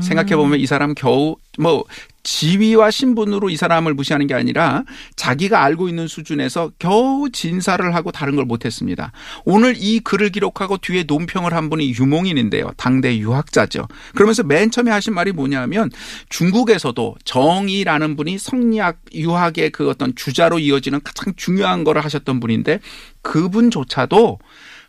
생각해 0.00 0.36
보면 0.36 0.58
이 0.58 0.66
사람 0.66 0.94
겨우 0.94 1.36
뭐 1.58 1.84
지위와 2.22 2.90
신분으로 2.90 3.50
이 3.50 3.56
사람을 3.56 3.94
무시하는 3.94 4.26
게 4.26 4.34
아니라 4.34 4.84
자기가 5.16 5.62
알고 5.62 5.88
있는 5.88 6.06
수준에서 6.06 6.70
겨우 6.78 7.28
진사를 7.30 7.94
하고 7.94 8.12
다른 8.12 8.36
걸 8.36 8.44
못했습니다. 8.44 9.12
오늘 9.44 9.74
이 9.76 10.00
글을 10.00 10.30
기록하고 10.30 10.78
뒤에 10.78 11.04
논평을 11.04 11.52
한 11.52 11.68
분이 11.68 11.90
유몽인인데요. 11.90 12.72
당대 12.76 13.18
유학자죠. 13.18 13.88
그러면서 14.14 14.42
맨 14.44 14.70
처음에 14.70 14.90
하신 14.90 15.14
말이 15.14 15.32
뭐냐면 15.32 15.90
중국에서도 16.28 17.16
정의라는 17.24 18.16
분이 18.16 18.38
성리학 18.38 19.00
유학의 19.12 19.70
그 19.70 19.90
어떤 19.90 20.14
주자로 20.14 20.60
이어지는 20.60 21.00
가장 21.02 21.34
중요한 21.36 21.84
거를 21.84 22.04
하셨던 22.04 22.40
분인데 22.40 22.78
그분조차도 23.22 24.38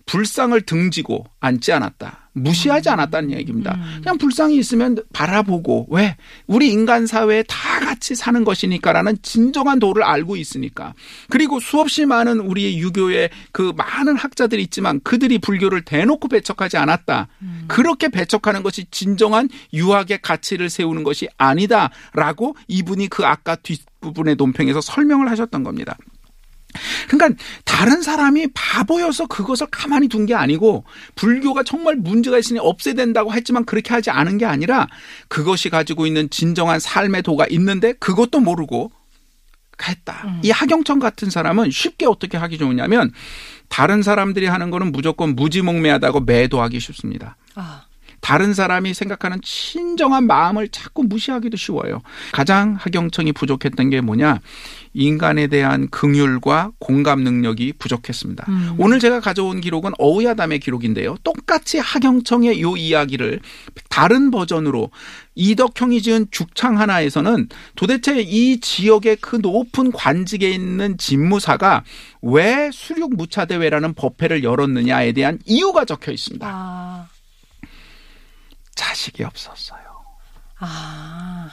불상을 0.05 0.59
등지고 0.61 1.25
앉지 1.39 1.71
않았다. 1.71 2.29
무시하지 2.33 2.89
않았다는 2.89 3.31
얘기입니다. 3.31 3.77
그냥 4.01 4.17
불상이 4.17 4.57
있으면 4.57 4.97
바라보고 5.13 5.87
왜 5.91 6.17
우리 6.47 6.71
인간 6.71 7.05
사회에 7.05 7.43
다 7.43 7.79
같이 7.79 8.15
사는 8.15 8.43
것이니까라는 8.43 9.17
진정한 9.21 9.79
도를 9.79 10.03
알고 10.03 10.35
있으니까. 10.35 10.93
그리고 11.29 11.59
수없이 11.59 12.05
많은 12.05 12.39
우리의 12.39 12.79
유교의 12.79 13.29
그 13.51 13.71
많은 13.77 14.15
학자들이 14.15 14.63
있지만 14.63 14.99
그들이 15.03 15.37
불교를 15.37 15.83
대놓고 15.83 16.27
배척하지 16.27 16.77
않았다. 16.77 17.27
그렇게 17.67 18.09
배척하는 18.09 18.63
것이 18.63 18.85
진정한 18.89 19.47
유학의 19.73 20.19
가치를 20.21 20.69
세우는 20.69 21.03
것이 21.03 21.27
아니다라고 21.37 22.55
이분이 22.67 23.09
그 23.09 23.25
아까 23.25 23.55
뒷부분의 23.55 24.35
논평에서 24.35 24.81
설명을 24.81 25.29
하셨던 25.29 25.63
겁니다. 25.63 25.97
그러니까 27.07 27.41
다른 27.65 28.01
사람이 28.01 28.47
바보여서 28.53 29.27
그것을 29.27 29.67
가만히 29.67 30.07
둔 30.07 30.23
게 30.25 30.33
아니고 30.33 30.85
불교가 31.15 31.63
정말 31.63 31.95
문제가 31.95 32.37
있으니 32.37 32.57
없애야 32.59 32.93
된다고 32.95 33.33
했지만 33.33 33.65
그렇게 33.65 33.93
하지 33.93 34.09
않은 34.09 34.37
게 34.37 34.45
아니라 34.45 34.87
그것이 35.27 35.69
가지고 35.69 36.07
있는 36.07 36.29
진정한 36.29 36.79
삶의 36.79 37.23
도가 37.23 37.45
있는데 37.49 37.91
그것도 37.93 38.39
모르고 38.39 38.91
했다. 39.85 40.39
이 40.43 40.51
하경청 40.51 40.99
같은 40.99 41.29
사람은 41.29 41.71
쉽게 41.71 42.05
어떻게 42.05 42.37
하기 42.37 42.57
좋으냐면 42.57 43.11
다른 43.67 44.01
사람들이 44.01 44.45
하는 44.45 44.69
거는 44.69 44.91
무조건 44.93 45.35
무지몽매하다고 45.35 46.21
매도하기 46.21 46.79
쉽습니다. 46.79 47.35
아. 47.55 47.83
다른 48.23 48.53
사람이 48.53 48.93
생각하는 48.93 49.39
친정한 49.43 50.25
마음을 50.25 50.69
자꾸 50.69 51.03
무시하기도 51.03 51.57
쉬워요. 51.57 52.01
가장 52.31 52.77
하경청이 52.79 53.33
부족했던 53.33 53.89
게 53.89 53.99
뭐냐? 53.99 54.39
인간에 54.93 55.47
대한 55.47 55.89
긍휼과 55.89 56.71
공감 56.79 57.23
능력이 57.23 57.73
부족했습니다. 57.73 58.47
오늘 58.77 58.99
제가 58.99 59.19
가져온 59.19 59.59
기록은 59.59 59.91
어우야담의 59.99 60.59
기록인데요. 60.59 61.17
똑같이 61.23 61.79
하경청의 61.79 62.61
요 62.61 62.77
이야기를 62.77 63.41
다른 63.89 64.31
버전으로 64.31 64.89
이덕형이 65.35 66.01
지은 66.01 66.27
죽창 66.31 66.79
하나에서는 66.79 67.49
도대체 67.75 68.21
이 68.21 68.61
지역의 68.61 69.17
그 69.17 69.35
높은 69.41 69.91
관직에 69.91 70.49
있는 70.49 70.97
집무사가 70.97 71.83
왜 72.21 72.69
수륙 72.71 73.17
무차대회라는 73.17 73.95
법회를 73.95 74.45
열었느냐에 74.45 75.11
대한 75.11 75.39
이유가 75.45 75.83
적혀 75.83 76.13
있습니다. 76.13 76.47
아. 76.49 77.12
자식이 78.75 79.23
없었어요. 79.23 79.81
아. 80.59 81.49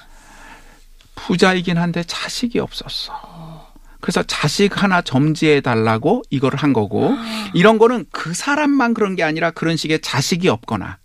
부자이긴 1.14 1.78
한데 1.78 2.02
자식이 2.06 2.58
없었어. 2.58 3.70
그래서 4.00 4.22
자식 4.22 4.82
하나 4.82 5.02
점지해 5.02 5.60
달라고 5.60 6.22
이걸 6.30 6.56
한 6.56 6.72
거고 6.72 7.14
이런 7.52 7.78
거는 7.78 8.06
그 8.10 8.32
사람만 8.32 8.94
그런 8.94 9.14
게 9.14 9.22
아니라 9.22 9.50
그런 9.50 9.76
식의 9.76 10.00
자식이 10.00 10.48
없거나 10.48 10.98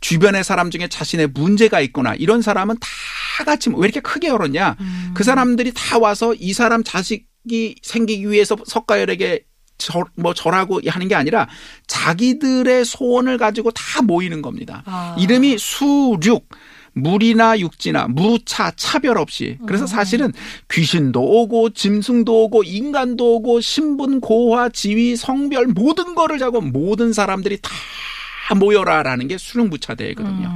주변의 0.00 0.44
사람 0.44 0.70
중에 0.70 0.88
자신의 0.88 1.28
문제가 1.28 1.80
있거나 1.80 2.14
이런 2.14 2.42
사람은 2.42 2.76
다 2.78 3.44
같이 3.44 3.70
왜 3.70 3.78
이렇게 3.80 4.00
크게 4.00 4.28
열었냐? 4.28 4.76
그 5.14 5.24
사람들이 5.24 5.72
다 5.74 5.98
와서 5.98 6.32
이 6.34 6.52
사람 6.52 6.84
자식이 6.84 7.76
생기기 7.82 8.30
위해서 8.30 8.56
석가열에게 8.64 9.44
저, 9.78 10.04
뭐 10.14 10.34
저라고 10.34 10.80
하는 10.86 11.08
게 11.08 11.14
아니라 11.14 11.48
자기들의 11.86 12.84
소원을 12.84 13.38
가지고 13.38 13.70
다 13.72 14.02
모이는 14.02 14.42
겁니다. 14.42 14.82
아. 14.86 15.16
이름이 15.18 15.58
수륙. 15.58 16.48
물이나 16.98 17.58
육지나 17.58 18.08
무차 18.08 18.72
차별 18.74 19.18
없이 19.18 19.58
그래서 19.66 19.86
사실은 19.86 20.32
귀신도 20.70 21.20
오고 21.20 21.70
짐승도 21.74 22.44
오고 22.44 22.64
인간도 22.64 23.34
오고 23.34 23.60
신분 23.60 24.20
고화 24.22 24.70
지위 24.70 25.14
성별 25.14 25.66
모든 25.66 26.14
거를 26.14 26.38
자고 26.38 26.62
모든 26.62 27.12
사람들이 27.12 27.58
다 27.60 27.70
모여라라는 28.54 29.28
게 29.28 29.38
수능부차대회거든요. 29.38 30.52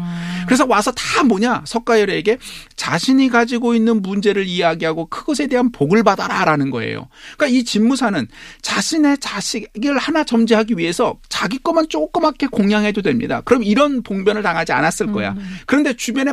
그래서 0.47 0.67
와서 0.67 0.91
다 0.93 1.23
뭐냐 1.23 1.63
석가열에게 1.67 2.39
자신이 2.77 3.29
가지고 3.29 3.75
있는 3.75 4.03
문제를 4.03 4.47
이야기하고 4.47 5.07
그것에 5.07 5.47
대한 5.47 5.71
복을 5.71 6.03
받아라라는 6.03 6.71
거예요. 6.71 7.09
그러니까 7.37 7.59
이 7.59 7.65
진무사는 7.65 8.27
자신의 8.63 9.19
자식을 9.19 9.99
하나 9.99 10.25
점지하기 10.25 10.75
위해서 10.77 11.19
자기 11.29 11.59
것만 11.59 11.89
조그맣게 11.89 12.49
공양해도 12.49 13.03
됩니다. 13.03 13.43
그럼 13.45 13.63
이런 13.63 14.03
봉변을 14.03 14.43
당하지 14.43 14.73
않았을 14.73 15.13
거야. 15.13 15.35
그런데 15.67 15.95
주변에 15.95 16.33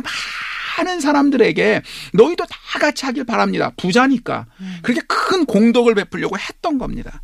많은 0.78 1.00
사람들에게 1.00 1.82
너희도 2.14 2.44
다 2.46 2.78
같이 2.78 3.06
하길 3.06 3.24
바랍니다. 3.24 3.72
부자니까. 3.76 4.46
그렇게 4.82 5.00
큰 5.06 5.44
공덕을 5.44 5.94
베풀려고 5.94 6.38
했던 6.38 6.78
겁니다. 6.78 7.20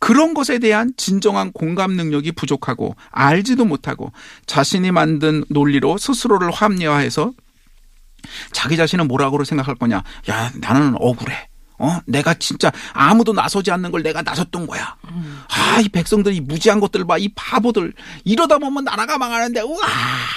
그런 0.00 0.34
것에 0.34 0.58
대한 0.58 0.92
진정한 0.96 1.52
공감 1.52 1.92
능력이 1.92 2.32
부족하고 2.32 2.96
알지도 3.10 3.64
못하고 3.64 4.12
자신이 4.46 4.90
만든 4.90 5.44
논리로 5.48 5.98
스스로를 5.98 6.50
합리화해서 6.50 7.32
자기 8.52 8.76
자신은 8.76 9.06
뭐라고 9.06 9.44
생각할 9.44 9.76
거냐. 9.76 10.02
야, 10.30 10.52
나는 10.56 10.94
억울해. 10.98 11.48
어? 11.78 11.98
내가 12.06 12.34
진짜 12.34 12.70
아무도 12.92 13.32
나서지 13.32 13.70
않는 13.70 13.90
걸 13.90 14.02
내가 14.02 14.20
나섰던 14.20 14.66
거야. 14.66 14.96
아, 15.48 15.80
이 15.80 15.88
백성들 15.88 16.34
이 16.34 16.40
무지한 16.40 16.78
것들 16.80 17.06
봐. 17.06 17.16
이 17.16 17.32
바보들. 17.34 17.94
이러다 18.24 18.58
보면 18.58 18.84
나라가 18.84 19.16
망하는데, 19.16 19.62
우와, 19.62 19.86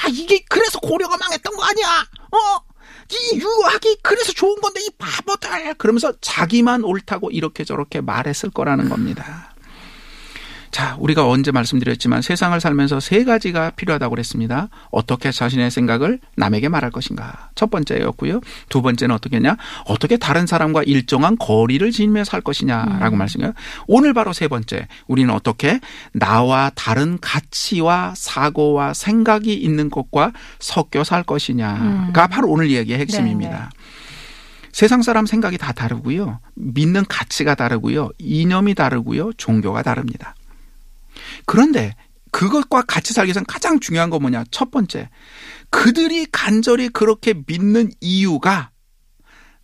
이게 0.10 0.44
그래서 0.50 0.80
고려가 0.80 1.18
망했던 1.18 1.54
거 1.54 1.64
아니야? 1.64 1.88
어? 2.32 2.64
이 3.12 3.40
유학이 3.40 3.98
그래서 4.02 4.32
좋은 4.32 4.62
건데, 4.62 4.80
이 4.82 4.90
바보들. 4.98 5.74
그러면서 5.74 6.14
자기만 6.22 6.86
옳다고 6.86 7.30
이렇게 7.32 7.66
저렇게 7.66 8.00
말했을 8.00 8.50
거라는 8.50 8.88
겁니다. 8.88 9.53
자, 10.74 10.98
우리가 11.00 11.30
언제 11.30 11.52
말씀드렸지만 11.52 12.24
세상을 12.24 12.60
살면서 12.60 13.00
세 13.00 13.24
가지가 13.24 13.70
필요하다고 13.76 14.10
그랬습니다. 14.10 14.70
어떻게 14.90 15.32
자신의 15.32 15.70
생각을 15.70 16.20
남에게 16.36 16.68
말할 16.68 16.90
것인가. 16.90 17.50
첫 17.54 17.70
번째였고요. 17.70 18.42
두 18.70 18.82
번째는 18.82 19.14
어떻게 19.14 19.36
했냐? 19.36 19.56
어떻게 19.86 20.18
다른 20.18 20.48
사람과 20.48 20.82
일정한 20.82 21.38
거리를 21.38 21.92
지니며 21.92 22.24
살 22.24 22.42
것이냐라고 22.42 23.16
말씀해요. 23.16 23.54
오늘 23.86 24.16
바로 24.16 24.34
세 24.34 24.48
번째. 24.48 24.88
우리는 25.06 25.32
어떻게 25.32 25.80
나와 26.12 26.72
다른 26.74 27.20
가치와 27.22 28.14
사고와 28.18 28.96
생각이 28.96 29.54
있는 29.54 29.92
것과 29.92 30.32
섞여 30.58 31.04
살 31.04 31.22
것이냐가 31.22 32.26
바로 32.26 32.50
오늘 32.50 32.68
이야기의 32.72 32.98
핵심입니다. 32.98 33.70
세상 34.72 35.04
사람 35.04 35.28
생각이 35.28 35.60
다 35.60 35.72
다르고요. 35.72 36.40
믿는 36.56 37.06
가치가 37.08 37.54
다르고요. 37.54 38.10
이념이 38.18 38.74
다르고요. 38.74 39.34
종교가 39.34 39.84
다릅니다. 39.84 40.34
그런데 41.46 41.96
그것과 42.32 42.84
같이 42.84 43.14
살기 43.14 43.28
위해서는 43.28 43.46
가장 43.46 43.80
중요한 43.80 44.10
건 44.10 44.22
뭐냐? 44.22 44.44
첫 44.52 44.72
번째. 44.72 45.10
그들이 45.70 46.26
간절히 46.32 46.90
그렇게 46.90 47.34
믿는 47.48 47.92
이유가 48.02 48.72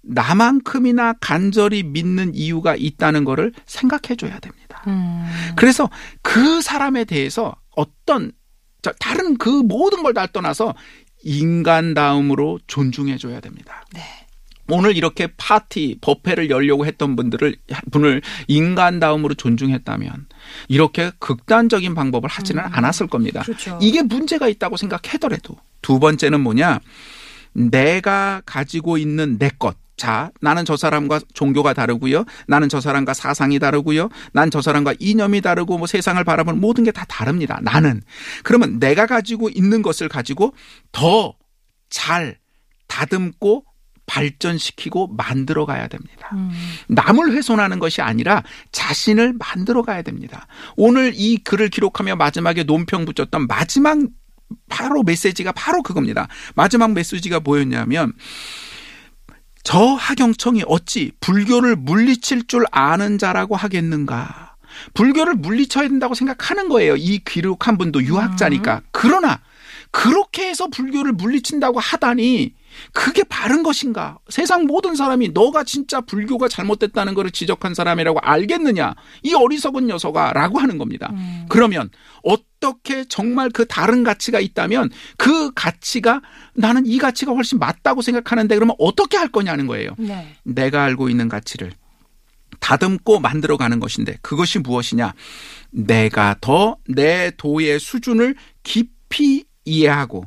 나만큼이나 0.01 1.13
간절히 1.19 1.83
믿는 1.83 2.33
이유가 2.35 2.75
있다는 2.75 3.25
거를 3.25 3.51
생각해 3.65 4.15
줘야 4.17 4.39
됩니다. 4.39 4.83
음. 4.87 5.25
그래서 5.55 5.89
그 6.21 6.61
사람에 6.61 7.03
대해서 7.05 7.55
어떤 7.75 8.31
저 8.81 8.91
다른 8.99 9.37
그 9.37 9.49
모든 9.49 10.03
걸 10.03 10.13
다 10.13 10.25
떠나서 10.27 10.73
인간다움으로 11.23 12.59
존중해 12.67 13.17
줘야 13.17 13.39
됩니다. 13.39 13.83
네. 13.93 14.01
오늘 14.69 14.95
이렇게 14.97 15.27
파티 15.38 15.97
법회를 16.01 16.49
열려고 16.49 16.86
했던 16.86 17.15
분들을 17.15 17.55
분을 17.91 18.21
인간다움으로 18.47 19.36
존중했다면 19.36 20.27
이렇게 20.67 21.12
극단적인 21.19 21.95
방법을 21.95 22.29
하지는 22.29 22.63
않았을 22.65 23.08
겁니다. 23.08 23.41
그렇죠. 23.43 23.77
이게 23.82 24.01
문제가 24.01 24.47
있다고 24.47 24.77
생각하더라도 24.77 25.55
두 25.82 25.99
번째는 25.99 26.41
뭐냐? 26.41 26.79
내가 27.53 28.41
가지고 28.45 28.97
있는 28.97 29.38
내 29.38 29.49
것. 29.49 29.75
자, 29.97 30.32
나는 30.39 30.63
저 30.63 30.77
사람과 30.77 31.19
종교가 31.34 31.73
다르고요. 31.73 32.23
나는 32.47 32.69
저 32.69 32.79
사람과 32.79 33.13
사상이 33.13 33.60
다르고요. 33.60 34.08
난 34.32 34.49
저 34.49 34.62
사람과 34.62 34.93
이념이 34.97 35.41
다르고 35.41 35.77
뭐 35.77 35.88
세상을 35.88 36.23
바라보는 36.23 36.62
모든 36.62 36.86
게 36.86 36.91
다 36.91 37.03
다릅니다. 37.05 37.60
나는. 37.63 38.01
그러면 38.43 38.79
내가 38.79 39.05
가지고 39.08 39.49
있는 39.49 39.82
것을 39.82 40.08
가지고 40.08 40.53
더 40.93 41.36
잘 41.89 42.38
다듬고 42.88 43.65
발전시키고 44.10 45.10
만들어 45.15 45.65
가야 45.65 45.88
됩니다. 45.88 46.32
남을 46.88 47.32
훼손하는 47.34 47.78
것이 47.78 48.02
아니라 48.02 48.43
자신을 48.72 49.36
만들어 49.38 49.84
가야 49.84 50.02
됩니다. 50.02 50.48
오늘 50.76 51.13
이 51.15 51.38
글을 51.38 51.69
기록하며 51.69 52.15
마지막에 52.15 52.63
논평 52.63 53.06
붙였던 53.06 53.45
마지막 53.48 54.00
바로 54.67 55.04
메시지가 55.04 55.52
바로 55.52 55.84
그겁니다. 55.84 56.28
마지막 56.56 56.91
메시지가 56.93 57.41
뭐였냐면 57.41 58.13
저 59.63 59.78
하경청이 59.80 60.63
어찌 60.65 61.12
불교를 61.19 61.76
물리칠 61.76 62.48
줄 62.48 62.65
아는 62.72 63.19
자라고 63.19 63.56
하겠는가. 63.56 64.56
불교를 64.95 65.36
물리쳐야 65.36 65.88
된다고 65.88 66.15
생각하는 66.15 66.69
거예요. 66.69 66.95
이 66.95 67.19
기록한 67.19 67.78
분도 67.78 68.02
유학자니까. 68.04 68.82
그러나 68.91 69.39
그렇게 69.91 70.48
해서 70.50 70.67
불교를 70.67 71.13
물리친다고 71.13 71.80
하다니 71.80 72.54
그게 72.93 73.23
바른 73.23 73.63
것인가? 73.63 74.17
세상 74.29 74.65
모든 74.65 74.95
사람이 74.95 75.29
너가 75.29 75.63
진짜 75.63 76.01
불교가 76.01 76.47
잘못됐다는 76.47 77.13
것을 77.13 77.32
지적한 77.32 77.73
사람이라고 77.73 78.19
알겠느냐? 78.19 78.95
이 79.23 79.34
어리석은 79.34 79.88
녀석아 79.88 80.34
라고 80.34 80.60
하는 80.60 80.77
겁니다. 80.77 81.12
그러면 81.49 81.89
어떻게 82.23 83.05
정말 83.05 83.49
그 83.49 83.65
다른 83.65 84.03
가치가 84.03 84.39
있다면 84.39 84.89
그 85.17 85.51
가치가 85.53 86.21
나는 86.53 86.86
이 86.86 86.97
가치가 86.97 87.32
훨씬 87.32 87.60
맞다고 87.60 88.01
생각하는데 88.01 88.53
그러면 88.55 88.75
어떻게 88.79 89.17
할 89.17 89.29
거냐는 89.29 89.67
거예요. 89.67 89.91
네. 89.97 90.36
내가 90.43 90.84
알고 90.84 91.10
있는 91.10 91.29
가치를 91.29 91.71
다듬고 92.60 93.19
만들어가는 93.19 93.79
것인데 93.79 94.17
그것이 94.21 94.60
무엇이냐? 94.60 95.13
내가 95.71 96.36
더 96.41 96.75
내 96.88 97.32
도의 97.38 97.79
수준을 97.79 98.36
깊이 98.63 99.45
이해하고 99.65 100.25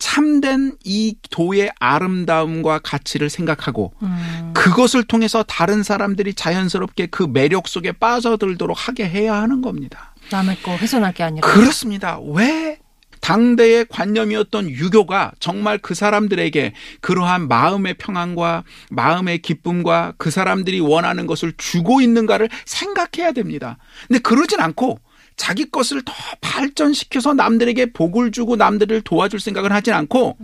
참된 0.00 0.76
이 0.82 1.14
도의 1.30 1.70
아름다움과 1.78 2.80
가치를 2.80 3.30
생각하고 3.30 3.92
음. 4.02 4.50
그것을 4.54 5.04
통해서 5.04 5.44
다른 5.44 5.84
사람들이 5.84 6.34
자연스럽게 6.34 7.06
그 7.06 7.22
매력 7.22 7.68
속에 7.68 7.92
빠져들도록 7.92 8.88
하게 8.88 9.08
해야 9.08 9.34
하는 9.34 9.62
겁니다. 9.62 10.14
남의 10.32 10.62
거 10.62 10.72
훼손할 10.72 11.12
게 11.12 11.22
아니라. 11.22 11.46
그렇습니다. 11.46 12.18
왜 12.18 12.78
당대의 13.20 13.86
관념이었던 13.90 14.70
유교가 14.70 15.32
정말 15.38 15.78
그 15.78 15.94
사람들에게 15.94 16.72
그러한 17.00 17.48
마음의 17.48 17.94
평안과 17.94 18.64
마음의 18.90 19.42
기쁨과 19.42 20.14
그 20.16 20.30
사람들이 20.30 20.80
원하는 20.80 21.26
것을 21.26 21.52
주고 21.58 22.00
있는가를 22.00 22.48
생각해야 22.64 23.32
됩니다. 23.32 23.76
근데 24.08 24.18
그러진 24.20 24.60
않고 24.60 24.98
자기 25.40 25.70
것을 25.70 26.02
더 26.04 26.12
발전시켜서 26.42 27.32
남들에게 27.32 27.92
복을 27.92 28.30
주고 28.30 28.56
남들을 28.56 29.00
도와줄 29.00 29.40
생각을 29.40 29.72
하진 29.72 29.94
않고 29.94 30.36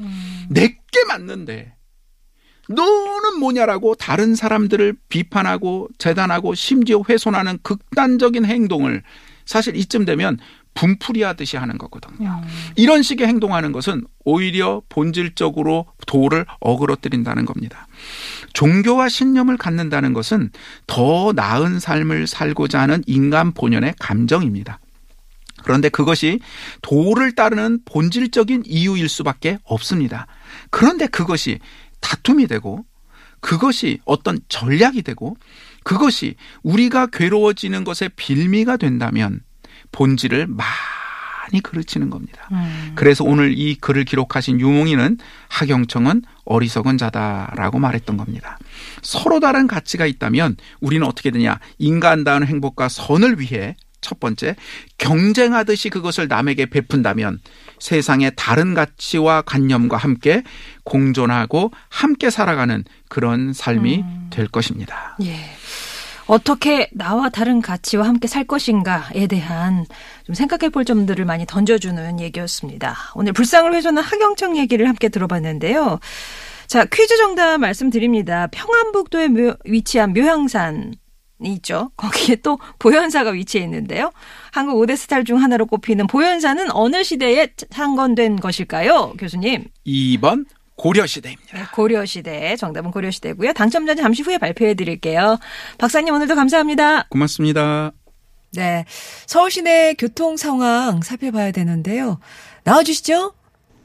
내게 0.49 1.05
맞는데 1.07 1.75
너는 2.69 3.39
뭐냐라고 3.39 3.95
다른 3.95 4.35
사람들을 4.35 4.97
비판하고 5.11 5.89
재단하고 5.99 6.55
심지어 6.55 7.03
훼손하는 7.07 7.59
극단적인 7.63 8.47
행동을 8.47 9.03
사실 9.45 9.77
이쯤 9.77 10.07
되면 10.07 10.39
분풀이 10.75 11.23
하듯이 11.23 11.57
하는 11.57 11.79
거거든요. 11.79 12.43
이런 12.75 13.03
식의 13.03 13.27
행동하는 13.27 13.73
것은 13.73 14.05
오히려 14.25 14.83
본질적으로 14.89 15.87
도를 16.07 16.45
어그러뜨린다는 16.61 17.47
겁니다. 17.47 17.87
종교와 18.53 19.09
신념을 19.09 19.57
갖는다는 19.59 20.13
것은 20.13 20.51
더 20.87 21.33
나은 21.35 21.79
삶을 21.81 22.27
살고자 22.27 22.81
하는 22.81 23.03
인간 23.07 23.53
본연의 23.53 23.95
감정입니다. 23.99 24.81
그런데 25.67 25.89
그것이 25.89 26.39
도를 26.81 27.35
따르는 27.35 27.81
본질적인 27.87 28.63
이유일 28.67 29.09
수밖에 29.09 29.59
없습니다. 29.65 30.29
그런데 30.71 31.09
그것이 31.09 31.59
다툼이 32.01 32.47
되고 32.47 32.87
그것이 33.41 33.99
어떤 34.05 34.39
전략이 34.49 35.03
되고 35.03 35.37
그것이 35.83 36.37
우리가 36.63 37.09
괴로워지는 37.09 37.83
것의 37.83 38.11
빌미가 38.15 38.77
된다면 38.77 39.41
본질을 39.91 40.47
많이 40.47 41.61
그르치는 41.65 42.11
겁니다. 42.11 42.49
그래서 42.95 43.25
오늘 43.25 43.59
이 43.59 43.75
글을 43.75 44.05
기록하신 44.05 44.61
유몽이는 44.61 45.19
하경청은 45.49 46.23
어리석은 46.45 46.97
자다라고 46.97 47.81
말했던 47.81 48.17
겁니다. 48.17 48.57
서로 49.03 49.41
다른 49.41 49.67
가치가 49.67 50.07
있다면 50.07 50.59
우리는 50.81 51.05
어떻게 51.05 51.33
되냐? 51.33 51.59
인간다운 51.79 52.47
행복과 52.47 52.89
선을 52.89 53.41
위해 53.41 53.75
첫 54.07 54.21
번째, 54.21 54.55
경쟁하듯이 54.99 55.91
그것을 55.91 56.29
남에게 56.29 56.67
베푼다면 56.67 57.41
세상의 57.81 58.33
다른 58.37 58.73
가치와 58.73 59.43
관념과 59.43 59.97
함께 59.97 60.45
공존하고 60.85 61.73
함께 61.89 62.31
살아가는 62.31 62.85
그런 63.09 63.53
삶이 63.53 64.05
될 64.31 64.47
것입니다. 64.47 65.17
예. 65.25 65.35
어떻게 66.27 66.89
나와 66.93 67.29
다른 67.29 67.61
가치와 67.61 68.07
함께 68.07 68.29
살 68.29 68.45
것인가에 68.45 69.27
대한 69.27 69.87
좀 70.25 70.35
생각해 70.37 70.71
볼 70.71 70.85
점들을 70.85 71.25
많이 71.25 71.45
던져주는 71.47 72.21
얘기였습니다. 72.21 72.97
오늘 73.15 73.33
불상을 73.33 73.73
훼손한 73.75 74.03
하경청 74.05 74.57
얘기를 74.57 74.89
함께 74.89 75.09
들어봤는데요. 75.09 75.99
자, 76.69 76.85
퀴즈 76.85 77.17
정답 77.17 77.59
말씀드립니다. 77.59 78.47
평안북도에 78.53 79.29
묘- 79.29 79.55
위치한 79.65 80.13
묘향산. 80.13 80.95
이 81.43 81.53
있죠. 81.55 81.91
거기에 81.97 82.37
또 82.37 82.59
보현사가 82.79 83.31
위치해 83.31 83.65
있는데요. 83.65 84.11
한국 84.53 84.75
5대 84.81 84.97
스타 84.97 85.23
중 85.23 85.43
하나로 85.43 85.67
꼽히는 85.67 86.07
보현사는 86.07 86.71
어느 86.73 87.03
시대에 87.03 87.49
창건된 87.71 88.37
것일까요? 88.37 89.15
교수님. 89.19 89.65
2번 89.87 90.47
고려시대입니다. 90.77 91.59
네, 91.59 91.65
고려시대. 91.73 92.57
정답은 92.57 92.91
고려시대고요. 92.91 93.53
당첨자는 93.55 94.03
잠시 94.03 94.23
후에 94.23 94.39
발표해 94.39 94.75
드릴게요. 94.75 95.39
박사님 95.79 96.15
오늘도 96.15 96.35
감사합니다. 96.35 97.05
고맙습니다. 97.09 97.93
네. 98.53 98.85
서울 99.27 99.51
시내 99.51 99.95
교통 99.95 100.37
상황 100.37 101.03
살펴봐야 101.03 101.51
되는데요. 101.53 102.19
나와주시죠. 102.65 103.35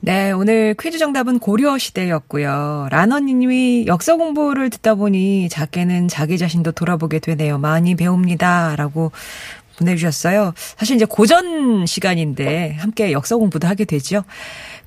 네, 0.03 0.31
오늘 0.31 0.73
퀴즈 0.79 0.97
정답은 0.97 1.37
고려 1.37 1.77
시대였고요. 1.77 2.87
라너님이 2.89 3.85
역사 3.85 4.15
공부를 4.15 4.71
듣다 4.71 4.95
보니 4.95 5.47
작게는 5.49 6.07
자기 6.07 6.39
자신도 6.39 6.71
돌아보게 6.71 7.19
되네요. 7.19 7.59
많이 7.59 7.93
배웁니다. 7.93 8.75
라고 8.77 9.11
보내주셨어요. 9.77 10.53
사실 10.75 10.95
이제 10.95 11.05
고전 11.05 11.85
시간인데 11.85 12.77
함께 12.79 13.11
역사 13.11 13.35
공부도 13.35 13.67
하게 13.67 13.85
되죠. 13.85 14.23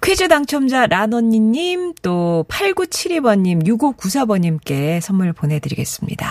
퀴즈 0.03 0.27
당첨자 0.27 0.87
라너니님 0.87 1.95
또 2.03 2.45
8972번님 2.49 3.65
6594번님께 3.65 5.01
선물 5.01 5.33
보내드리겠습니다. 5.33 6.29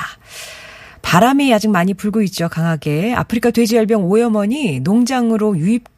바람이 1.02 1.54
아직 1.54 1.70
많이 1.70 1.94
불고 1.94 2.22
있죠. 2.24 2.50
강하게. 2.50 3.14
아프리카 3.14 3.52
돼지열병 3.52 4.04
오염원이 4.04 4.82
농장으로 4.82 5.58
유입 5.58 5.93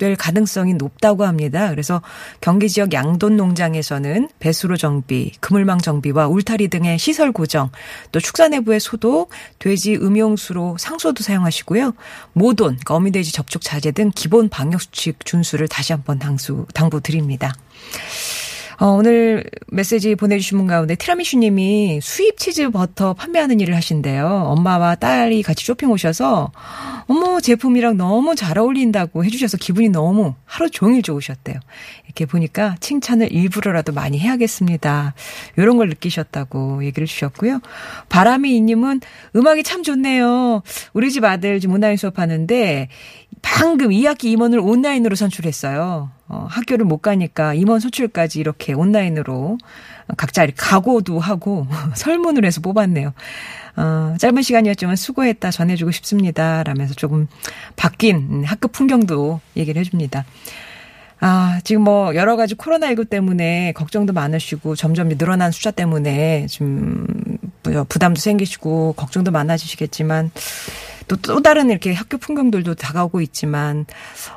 될 0.00 0.16
가능성이 0.16 0.74
높다고 0.74 1.24
합니다. 1.24 1.68
그래서 1.68 2.00
경기 2.40 2.68
지역 2.70 2.92
양돈 2.92 3.36
농장에서는 3.36 4.30
배수로 4.40 4.78
정비, 4.78 5.32
그물망 5.40 5.78
정비와 5.78 6.26
울타리 6.26 6.68
등의 6.68 6.98
시설 6.98 7.32
고정, 7.32 7.70
또 8.10 8.18
축사 8.18 8.48
내부의 8.48 8.80
소독, 8.80 9.30
돼지 9.58 9.94
음용수로 9.94 10.78
상소도 10.78 11.22
사용하시고요. 11.22 11.92
모돈, 12.32 12.78
어미돼지 12.88 13.32
접촉 13.32 13.60
자제 13.60 13.92
등 13.92 14.10
기본 14.14 14.48
방역 14.48 14.80
수칙 14.80 15.24
준수를 15.24 15.68
다시 15.68 15.92
한번 15.92 16.18
당수, 16.18 16.66
당부 16.72 17.02
드립니다. 17.02 17.52
어, 18.80 18.86
오늘 18.92 19.44
메시지 19.66 20.14
보내주신 20.14 20.56
분 20.56 20.66
가운데 20.66 20.94
티라미슈 20.94 21.36
님이 21.36 22.00
수입 22.02 22.38
치즈 22.38 22.70
버터 22.70 23.12
판매하는 23.12 23.60
일을 23.60 23.76
하신대요. 23.76 24.26
엄마와 24.26 24.94
딸이 24.94 25.42
같이 25.42 25.66
쇼핑 25.66 25.90
오셔서 25.90 26.50
어머 27.10 27.40
제품이랑 27.40 27.96
너무 27.96 28.36
잘 28.36 28.56
어울린다고 28.56 29.24
해주셔서 29.24 29.56
기분이 29.56 29.88
너무 29.88 30.36
하루 30.44 30.70
종일 30.70 31.02
좋으셨대요. 31.02 31.58
이렇게 32.04 32.24
보니까 32.24 32.76
칭찬을 32.78 33.32
일부러라도 33.32 33.92
많이 33.92 34.16
해야겠습니다. 34.20 35.14
이런 35.56 35.76
걸 35.76 35.88
느끼셨다고 35.88 36.84
얘기를 36.84 37.08
주셨고요. 37.08 37.62
바람이 38.10 38.54
이님은 38.54 39.00
음악이 39.34 39.64
참 39.64 39.82
좋네요. 39.82 40.62
우리 40.92 41.10
집 41.10 41.24
아들 41.24 41.58
지금 41.58 41.74
온라인 41.74 41.96
수업하는데 41.96 42.86
방금 43.42 43.88
2학기 43.88 44.26
임원을 44.26 44.60
온라인으로 44.60 45.16
선출했어요. 45.16 46.10
어, 46.28 46.46
학교를 46.48 46.84
못 46.84 46.98
가니까 46.98 47.54
임원 47.54 47.80
선출까지 47.80 48.38
이렇게 48.38 48.72
온라인으로 48.72 49.58
각자 50.16 50.44
이렇게 50.44 50.56
각오도 50.58 51.20
하고 51.20 51.66
설문을 51.94 52.44
해서 52.44 52.60
뽑았네요. 52.60 53.12
어, 53.76 54.14
짧은 54.18 54.42
시간이었지만 54.42 54.96
수고했다 54.96 55.50
전해주고 55.50 55.90
싶습니다. 55.92 56.62
라면서 56.62 56.94
조금 56.94 57.28
바뀐 57.76 58.44
학교 58.44 58.68
풍경도 58.68 59.40
얘기를 59.56 59.80
해줍니다. 59.80 60.24
아, 61.20 61.60
지금 61.64 61.82
뭐 61.82 62.14
여러 62.14 62.36
가지 62.36 62.54
코로나19 62.54 63.10
때문에 63.10 63.72
걱정도 63.72 64.12
많으시고 64.12 64.74
점점 64.74 65.08
늘어난 65.10 65.50
숫자 65.50 65.70
때문에 65.70 66.46
좀 66.46 67.06
부담도 67.62 68.18
생기시고 68.18 68.94
걱정도 68.96 69.30
많아지시겠지만 69.30 70.30
또, 71.10 71.16
또 71.16 71.42
다른 71.42 71.70
이렇게 71.70 71.92
학교 71.92 72.18
풍경들도 72.18 72.76
다가오고 72.76 73.20
있지만 73.22 73.84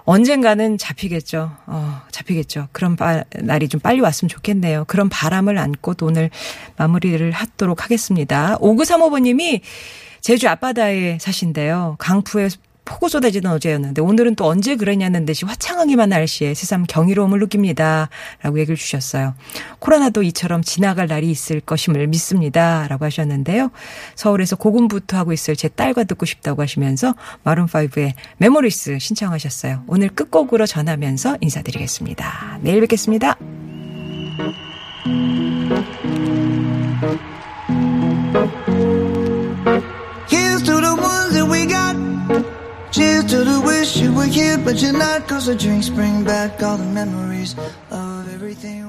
언젠가는 0.05 0.79
잡히겠죠. 0.79 1.51
어, 1.67 2.01
잡히겠죠. 2.09 2.67
그런 2.71 2.95
바, 2.95 3.23
날이 3.35 3.67
좀 3.69 3.79
빨리 3.79 4.01
왔으면 4.01 4.27
좋겠네요. 4.29 4.85
그런 4.87 5.07
바람을 5.07 5.59
안고 5.59 5.93
또 5.93 6.07
오늘 6.07 6.31
마무리를 6.77 7.29
하도록 7.31 7.83
하겠습니다. 7.83 8.57
5935번님이 8.57 9.61
제주 10.21 10.49
앞바다에 10.49 11.19
사신데요. 11.21 11.97
강풍에 11.99 12.49
폭우 12.85 13.09
쏟아지던 13.09 13.51
어제였는데 13.53 14.01
오늘은 14.01 14.35
또 14.35 14.45
언제 14.45 14.75
그러냐는 14.75 15.25
듯이 15.25 15.45
화창하기만 15.45 16.09
날씨에 16.09 16.53
새삼 16.53 16.85
경이로움을 16.87 17.39
느낍니다. 17.39 18.09
라고 18.41 18.59
얘기를 18.59 18.75
주셨어요. 18.75 19.35
코로나도 19.79 20.23
이처럼 20.23 20.61
지나갈 20.61 21.07
날이 21.07 21.29
있을 21.29 21.59
것임을 21.61 22.07
믿습니다. 22.07 22.87
라고 22.87 23.05
하셨는데요. 23.05 23.71
서울에서 24.15 24.55
고군분투 24.55 25.17
하고 25.17 25.33
있을 25.33 25.55
제 25.55 25.67
딸과 25.67 26.03
듣고 26.05 26.25
싶다고 26.25 26.61
하시면서 26.61 27.15
마룬5의 27.43 28.13
Memories 28.37 28.99
신청하셨어요. 28.99 29.83
오늘 29.87 30.09
끝곡으로 30.09 30.65
전하면서 30.65 31.37
인사드리겠습니다. 31.41 32.59
내일 32.61 32.81
뵙겠습니다. 32.81 33.37
Cheers 42.93 43.25
to 43.31 43.43
the 43.43 43.59
wish 43.59 43.97
you 43.97 44.13
were 44.13 44.25
here, 44.25 44.59
but 44.59 44.79
you're 44.79 44.93
not. 44.93 45.27
Cause 45.27 45.47
the 45.47 45.55
drinks 45.55 45.89
bring 45.89 46.23
back 46.23 46.61
all 46.61 46.77
the 46.77 46.85
memories 46.85 47.55
of 47.89 48.31
everything. 48.31 48.83